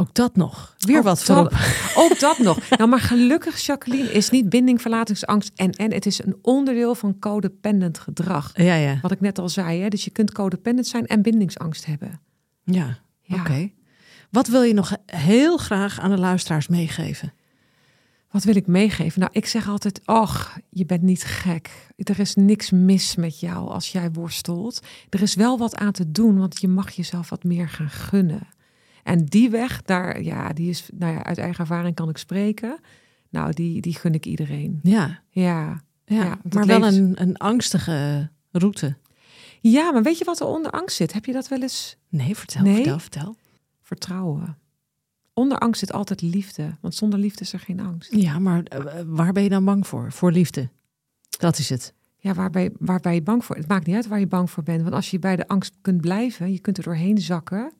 [0.00, 0.74] Ook dat nog.
[0.78, 1.52] Weer Ook wat voor
[1.96, 2.58] Ook dat nog.
[2.78, 5.92] Nou, maar gelukkig, Jacqueline, is niet binding, verlatingsangst en en.
[5.92, 8.50] Het is een onderdeel van codependent gedrag.
[8.54, 8.98] Ja, ja.
[9.02, 9.88] Wat ik net al zei, hè?
[9.88, 12.20] dus je kunt codependent zijn en bindingsangst hebben.
[12.64, 13.40] Ja, Ja.
[13.40, 13.70] oké.
[14.30, 17.32] Wat wil je nog heel graag aan de luisteraars meegeven?
[18.30, 19.20] Wat wil ik meegeven?
[19.20, 21.70] Nou, ik zeg altijd, ach, je bent niet gek.
[21.96, 24.80] Er is niks mis met jou als jij worstelt.
[25.10, 28.48] Er is wel wat aan te doen, want je mag jezelf wat meer gaan gunnen.
[29.08, 32.78] En die weg, daar, ja, die is, nou ja, uit eigen ervaring kan ik spreken.
[33.30, 34.80] Nou, die, die gun ik iedereen.
[34.82, 35.82] Ja, Ja.
[36.04, 36.38] ja.
[36.52, 38.96] Maar wel leeft- een, een angstige route.
[39.60, 41.12] Ja, maar weet je wat er onder angst zit?
[41.12, 41.96] Heb je dat wel eens?
[42.08, 42.74] Nee, vertel, Nee?
[42.74, 43.36] vertel, vertel.
[43.82, 44.58] Vertrouwen.
[45.32, 48.14] Onder angst zit altijd liefde, want zonder liefde is er geen angst.
[48.14, 50.12] Ja, maar eh, waar ben je dan bang voor?
[50.12, 50.68] Voor liefde.
[51.38, 51.94] Dat is het.
[52.18, 52.34] Ja,
[52.78, 53.56] waar ben je bang voor?
[53.56, 54.82] Het maakt niet uit waar je bang voor bent.
[54.82, 57.72] Want als je bij de angst kunt blijven, je kunt er doorheen zakken.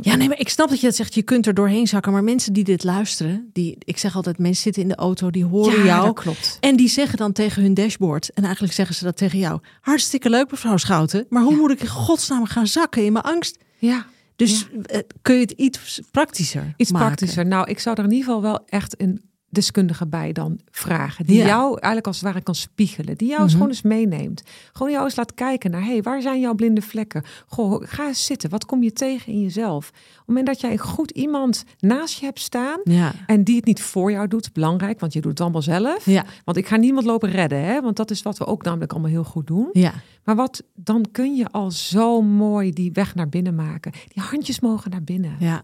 [0.00, 1.14] Ja, nee, maar ik snap dat je dat zegt.
[1.14, 2.12] Je kunt er doorheen zakken.
[2.12, 5.44] Maar mensen die dit luisteren, die, ik zeg altijd, mensen zitten in de auto, die
[5.44, 6.04] horen ja, jou.
[6.04, 6.56] dat klopt.
[6.60, 9.60] En die zeggen dan tegen hun dashboard, en eigenlijk zeggen ze dat tegen jou.
[9.80, 11.26] Hartstikke leuk, mevrouw Schouten.
[11.28, 11.58] Maar hoe Ja.
[11.58, 13.58] moet ik in godsnaam gaan zakken in mijn angst?
[13.78, 14.06] Ja,
[14.36, 17.06] Dus eh, kun je het iets praktischer iets maken?
[17.06, 17.46] praktischer.
[17.46, 19.20] Nou, ik zou er in ieder geval wel echt een
[19.56, 21.26] deskundige bij dan vragen.
[21.26, 21.46] Die Ja.
[21.46, 23.16] jou eigenlijk als het ware kan spiegelen.
[23.16, 23.50] Die jou Mhm.
[23.52, 24.42] gewoon eens meeneemt.
[24.72, 27.24] Gewoon jou eens laat kijken naar, hey, waar zijn jouw blinde vlekken?
[27.46, 28.50] Goh, ga eens zitten.
[28.50, 29.88] Wat kom je tegen in jezelf?
[29.88, 32.80] Op het moment dat jij een goed iemand naast je hebt staan...
[32.84, 33.12] Ja.
[33.26, 36.04] En die het niet voor jou doet, belangrijk, want je doet het allemaal zelf.
[36.06, 36.24] Ja.
[36.44, 37.80] Want ik ga niemand lopen redden, hè?
[37.80, 39.68] want dat is wat we ook namelijk allemaal heel goed doen.
[39.72, 39.92] Ja.
[40.24, 43.92] Maar wat, dan kun je al zo mooi die weg naar binnen maken.
[43.92, 45.36] Die handjes mogen naar binnen.
[45.38, 45.62] Ja.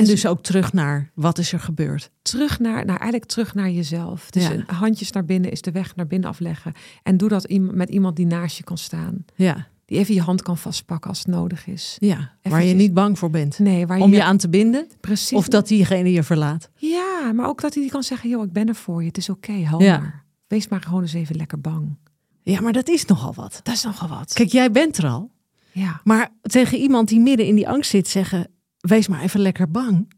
[0.00, 2.10] En dus ook terug naar wat is er gebeurd.
[2.22, 4.30] Terug naar, nou eigenlijk terug naar jezelf.
[4.30, 4.64] Dus Ja.
[4.66, 6.72] handjes naar binnen is de weg naar binnen afleggen.
[7.02, 9.24] En doe dat met iemand die naast je kan staan.
[9.34, 9.66] Ja.
[9.86, 11.96] Die even je hand kan vastpakken als het nodig is.
[11.98, 12.32] Ja.
[12.42, 13.58] Waar je niet bang voor bent.
[13.58, 14.86] Nee, waar Om je aan te binden.
[15.00, 15.38] precies.
[15.38, 16.70] Of dat diegene je verlaat.
[16.74, 19.06] Ja, maar ook dat hij kan zeggen, joh, ik ben er voor je.
[19.08, 19.98] Het is oké, hou Ja.
[19.98, 20.24] maar.
[20.46, 21.96] Wees maar gewoon eens even lekker bang.
[22.42, 23.60] Ja, maar dat is nogal wat.
[23.62, 24.32] Dat is nogal wat.
[24.32, 25.30] Kijk, jij bent er al.
[25.72, 26.00] ja.
[26.04, 28.48] Maar tegen iemand die midden in die angst zit zeggen...
[28.88, 30.08] wees maar even lekker bang.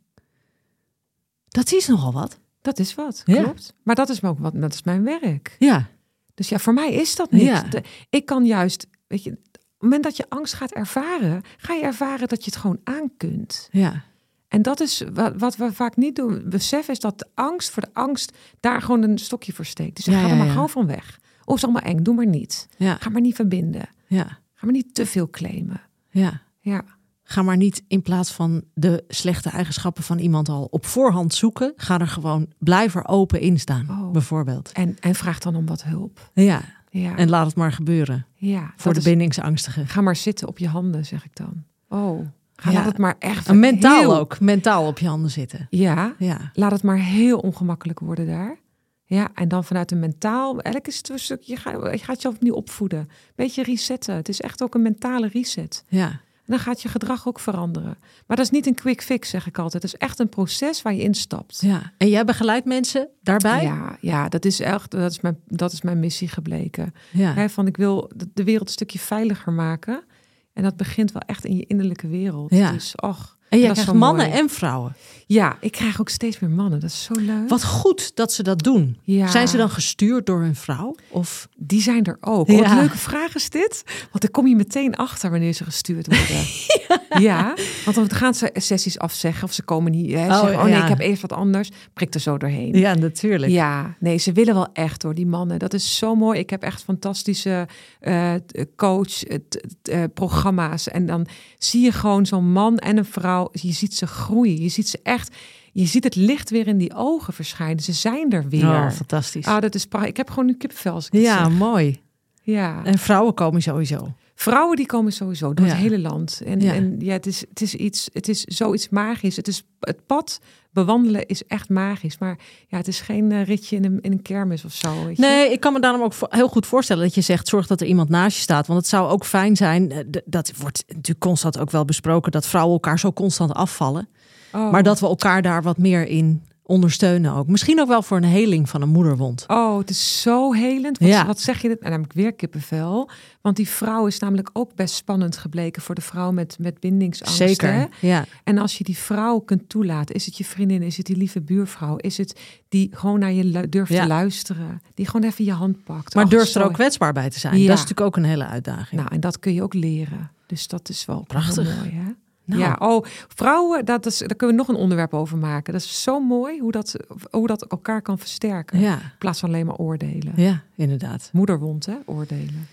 [1.49, 2.39] Dat is nogal wat.
[2.63, 3.43] Dat is wat, Ja.
[3.43, 3.75] klopt.
[3.83, 5.57] Maar dat is ook wat, dat is mijn werk.
[5.59, 5.87] Ja.
[6.35, 7.43] Dus ja, voor mij is dat niet.
[7.43, 7.63] Ja.
[7.63, 11.75] De- ik kan juist, weet je, op het moment dat je angst gaat ervaren, ga
[11.75, 13.69] je ervaren dat je het gewoon aan kunt.
[13.73, 14.05] Ja.
[14.49, 16.43] En dat is wat, wat we vaak niet doen.
[16.49, 19.97] Besef is dat de angst voor de angst daar gewoon een stokje voor steekt.
[19.97, 21.21] Dus Ja, ga er maar gewoon van weg.
[21.45, 22.69] Of is allemaal eng, doe maar niet.
[22.77, 22.97] Ja.
[23.01, 23.89] Ga maar niet verbinden.
[24.07, 24.25] Ja.
[24.55, 25.81] Ga maar niet te veel claimen.
[26.11, 26.43] Ja.
[26.61, 26.85] Ja,
[27.29, 31.73] Ga maar niet in plaats van de slechte eigenschappen van iemand al op voorhand zoeken.
[31.77, 34.11] Ga er gewoon, blijf er open in staan, Oh.
[34.11, 34.73] bijvoorbeeld.
[34.73, 36.31] en, en vraag dan om wat hulp.
[36.35, 36.61] Ja,
[36.91, 38.27] Ja, en laat het maar gebeuren.
[38.35, 39.87] ja Voor de is- bindingsangstigen.
[39.87, 41.65] Ga maar zitten op je handen, zeg ik dan.
[41.89, 42.77] Oh, ga Ja.
[42.77, 44.41] laat het maar echt En mentaal heel- ook.
[44.41, 45.67] Mentaal op je handen zitten.
[45.71, 46.51] Ja, Ja.
[46.55, 48.57] laat het maar heel ongemakkelijk worden daar.
[49.05, 52.15] Ja, en dan vanuit een mentaal, eigenlijk is het een stuk, je gaat, je gaat
[52.17, 53.09] jezelf opnieuw opvoeden.
[53.35, 54.15] Beetje resetten.
[54.15, 55.85] Het is echt ook een mentale reset.
[55.89, 56.21] Ja.
[56.47, 57.97] Dan gaat je gedrag ook veranderen.
[58.27, 59.83] Maar dat is niet een quick fix, zeg ik altijd.
[59.83, 61.61] Het is echt een proces waar je instapt.
[61.61, 61.93] Ja.
[61.99, 63.63] En jij begeleidt mensen daarbij?
[63.63, 66.95] Ja, ja dat is echt dat is mijn, dat is mijn missie gebleken.
[67.13, 67.49] Ja.
[67.49, 70.05] Van ik wil de- de wereld een stukje veiliger maken.
[70.53, 72.51] En dat begint wel echt in je innerlijke wereld.
[72.51, 72.73] Ja.
[72.73, 74.39] Dus, och, En jij krijgt mannen mooi.
[74.39, 74.97] en vrouwen.
[75.29, 76.81] Ja, ik krijg ook steeds meer mannen.
[76.81, 77.49] Dat is zo leuk.
[77.49, 78.97] Wat goed dat ze dat doen.
[79.03, 79.27] Ja.
[79.27, 80.95] Zijn ze dan gestuurd door hun vrouw?
[81.09, 82.49] Of Die zijn er ook.
[82.49, 82.57] Ja.
[82.57, 83.83] Wat een leuke vraag is dit.
[83.87, 86.45] Want dan kom je meteen achter wanneer ze gestuurd worden.
[87.29, 87.55] ja.
[87.85, 90.13] want dan gaan ze sessies afzeggen of ze komen niet.
[90.13, 90.83] Hè, Oh, zeggen, oh nee, ja.
[90.83, 91.71] ik heb even wat anders.
[91.93, 92.75] Prik er zo doorheen.
[92.79, 93.53] ja, natuurlijk.
[93.53, 95.59] Ja, nee, ze willen wel echt hoor, die mannen.
[95.59, 96.39] Dat is zo mooi.
[96.39, 97.69] Ik heb echt fantastische
[98.01, 98.33] eh,
[98.77, 100.89] coach, eh, programma's.
[100.89, 101.27] En dan
[101.59, 103.36] zie je gewoon zo'n man en een vrouw.
[103.53, 104.61] Je ziet ze groeien.
[104.61, 105.37] Je ziet ze echt.
[105.73, 107.83] Je ziet het licht weer in die ogen verschijnen.
[107.83, 108.65] Ze zijn er weer.
[108.65, 109.47] Oh, fantastisch.
[109.47, 110.11] Ah, dat is prachtig.
[110.11, 111.53] Ik heb gewoon ik het ja, zeg.
[111.53, 112.01] mooi.
[112.43, 112.85] Ja.
[112.85, 114.15] En vrouwen komen sowieso.
[114.39, 115.73] Vrouwen die komen sowieso door Ja.
[115.73, 116.43] het hele land.
[116.45, 116.75] En Ja.
[116.75, 119.37] en ja het, is, het is iets, het is zoiets magisch.
[119.37, 122.19] Het, is, het pad bewandelen is echt magisch.
[122.19, 125.05] Maar ja, het is geen eh, ritje in een, in een kermis of zo.
[125.05, 125.23] Weet je?
[125.23, 127.87] Nee, ik kan me daarom ook heel goed voorstellen dat je zegt: zorg dat er
[127.87, 128.67] iemand naast je staat.
[128.67, 129.91] Want het zou ook fijn zijn.
[129.93, 134.09] eh, Dat wordt natuurlijk constant ook wel besproken dat vrouwen elkaar zo constant afvallen.
[134.53, 134.71] Oh.
[134.73, 137.47] Maar dat we elkaar daar wat meer in ondersteunen ook.
[137.49, 139.45] Misschien ook wel voor een heling van een moederwond.
[139.47, 140.99] Oh, het is zo helend.
[140.99, 141.27] Wat, Ja.
[141.27, 141.69] wat zeg je?
[141.69, 143.11] En dan heb ik weer kippenvel.
[143.41, 147.39] Want die vrouw is namelijk ook best spannend gebleken voor de vrouw met, met bindingsangst.
[147.39, 147.47] hè?
[147.49, 147.89] Zeker.
[148.01, 148.25] Ja.
[148.45, 151.41] En als je die vrouw kunt toelaten, is het je vriendin, is het die lieve
[151.41, 154.03] buurvrouw, is het die gewoon naar je durft Ja.
[154.03, 156.15] te luisteren, die gewoon even je hand pakt.
[156.15, 157.55] Maar Och, durf er ook kwetsbaar bij te zijn.
[157.55, 157.67] Ja.
[157.67, 159.01] Dat is natuurlijk ook een hele uitdaging.
[159.01, 160.31] Nou, en dat kun je ook leren.
[160.47, 161.77] Dus dat is wel Prachtig.
[161.79, 162.11] mooi, hè?
[162.47, 162.61] Nou.
[162.61, 165.73] Ja, oh, vrouwen, dat is, daar kunnen we nog een onderwerp over maken.
[165.73, 166.97] Dat is zo mooi hoe dat,
[167.31, 168.79] hoe dat elkaar kan versterken.
[168.81, 168.95] ja.
[168.95, 170.33] In plaats van alleen maar oordelen.
[170.37, 171.31] ja, inderdaad.
[171.33, 171.95] Moederwond, hè?
[172.05, 172.69] Oordelen.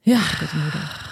[0.00, 0.20] Ja,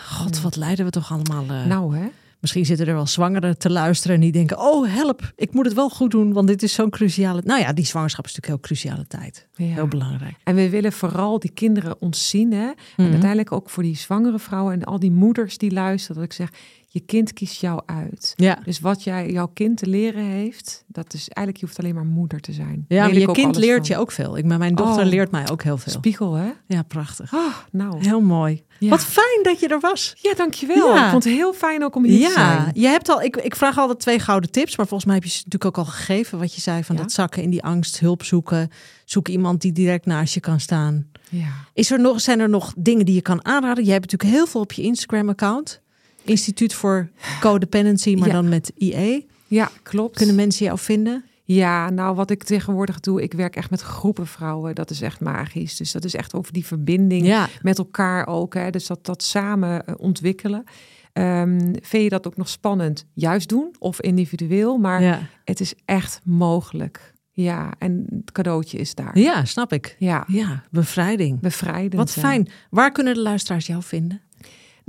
[0.07, 1.45] god, wat lijden we toch allemaal.
[1.49, 1.65] eh.
[1.67, 2.07] Nou, hè?
[2.41, 5.75] Misschien zitten er wel zwangeren te luisteren en die denken: oh help, ik moet het
[5.75, 7.41] wel goed doen, want dit is zo'n cruciale.
[7.45, 9.49] Nou ja, die zwangerschap is natuurlijk heel cruciale tijd.
[9.55, 9.65] Ja.
[9.75, 10.37] Heel belangrijk.
[10.45, 12.53] En we willen vooral die kinderen ontzien.
[12.53, 12.67] Hè?
[12.67, 13.11] En Mhm.
[13.11, 16.17] uiteindelijk ook voor die zwangere vrouwen en al die moeders die luisteren.
[16.17, 16.51] Dat ik zeg,
[16.93, 18.33] je kind kiest jou uit.
[18.37, 18.59] Ja.
[18.65, 22.05] Dus wat jij, jouw kind te leren heeft, dat is eigenlijk, je hoeft alleen maar
[22.05, 22.85] moeder te zijn.
[22.89, 23.97] Ja, maar je kind leert van.
[23.97, 24.37] je ook veel.
[24.37, 25.11] Ik, maar mijn dochter Oh.
[25.11, 25.93] leert mij ook heel veel.
[25.93, 26.51] Spiegel, hè?
[26.67, 27.35] Ja, prachtig.
[27.35, 28.05] Ah, nou.
[28.05, 28.63] Heel mooi.
[28.79, 28.89] Ja.
[28.89, 30.15] Wat fijn dat je er was.
[30.17, 30.95] Ja, dankjewel.
[30.95, 31.05] Ja.
[31.05, 32.71] Ik vond het heel fijn ook om hier te Ja, zijn.
[32.75, 33.23] je hebt al.
[33.23, 35.85] Ik, ik vraag altijd twee gouden tips, maar volgens mij heb je ze natuurlijk ook
[35.87, 36.39] al gegeven.
[36.39, 38.71] Wat je zei van dat zakken in die angst, hulp zoeken,
[39.05, 41.07] zoek iemand die direct naast je kan staan.
[41.29, 41.49] Ja.
[41.75, 43.85] Is er nog, zijn er nog dingen die je kan aanraden?
[43.85, 45.81] Je hebt natuurlijk heel veel op je Instagram-account.
[46.25, 47.09] Instituut voor
[47.41, 48.35] Codependency, maar Ja.
[48.35, 49.27] dan met IE.
[49.47, 50.17] ja, klopt.
[50.17, 51.25] Kunnen mensen jou vinden?
[51.45, 54.75] Ja, nou wat ik tegenwoordig doe, ik werk echt met groepen vrouwen.
[54.75, 55.77] Dat is echt magisch.
[55.77, 57.49] Dus dat is echt over die verbinding Ja.
[57.63, 58.55] met elkaar ook.
[58.55, 58.71] Hè?
[58.71, 60.65] Dus dat, dat samen eh, ontwikkelen.
[61.13, 63.07] Ehm, vind je dat ook nog spannend?
[63.15, 64.79] Juist doen of individueel?
[64.79, 65.21] Maar Ja.
[65.45, 67.13] het is echt mogelijk.
[67.33, 69.19] Ja, en het cadeautje is daar.
[69.19, 69.97] ja, snap ik.
[69.99, 71.41] Ja, Ja, bevrijding.
[71.41, 71.95] bevrijdend.
[71.95, 72.49] Wat fijn.
[72.71, 74.21] Waar kunnen de luisteraars jou vinden?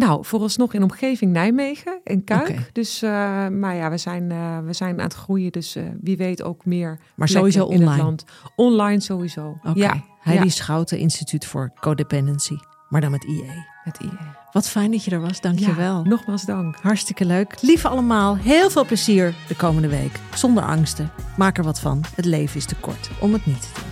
[0.01, 2.69] Nou, vooralsnog in omgeving Nijmegen, in Kuik.
[2.73, 5.51] Dus, eh, maar ja, we zijn, eh, we zijn aan het groeien.
[5.51, 8.03] Dus eh, wie weet ook meer Maar sowieso in het online.
[8.03, 8.23] land.
[8.55, 9.59] Online sowieso.
[9.63, 9.79] Oké.
[9.79, 12.55] Ja, Heidi ja, Schouten, Instituut voor Codependency,
[12.89, 13.45] maar dan met IE.
[13.83, 14.17] met IE.
[14.51, 15.41] Wat fijn dat je er was.
[15.41, 16.03] Dank je wel.
[16.03, 16.75] Ja, nogmaals dank.
[16.81, 17.61] Hartstikke leuk.
[17.61, 20.19] Lieve allemaal, heel veel plezier de komende week.
[20.35, 21.11] Zonder angsten.
[21.37, 22.03] Maak er wat van.
[22.15, 23.90] Het leven is te kort om het niet te doen.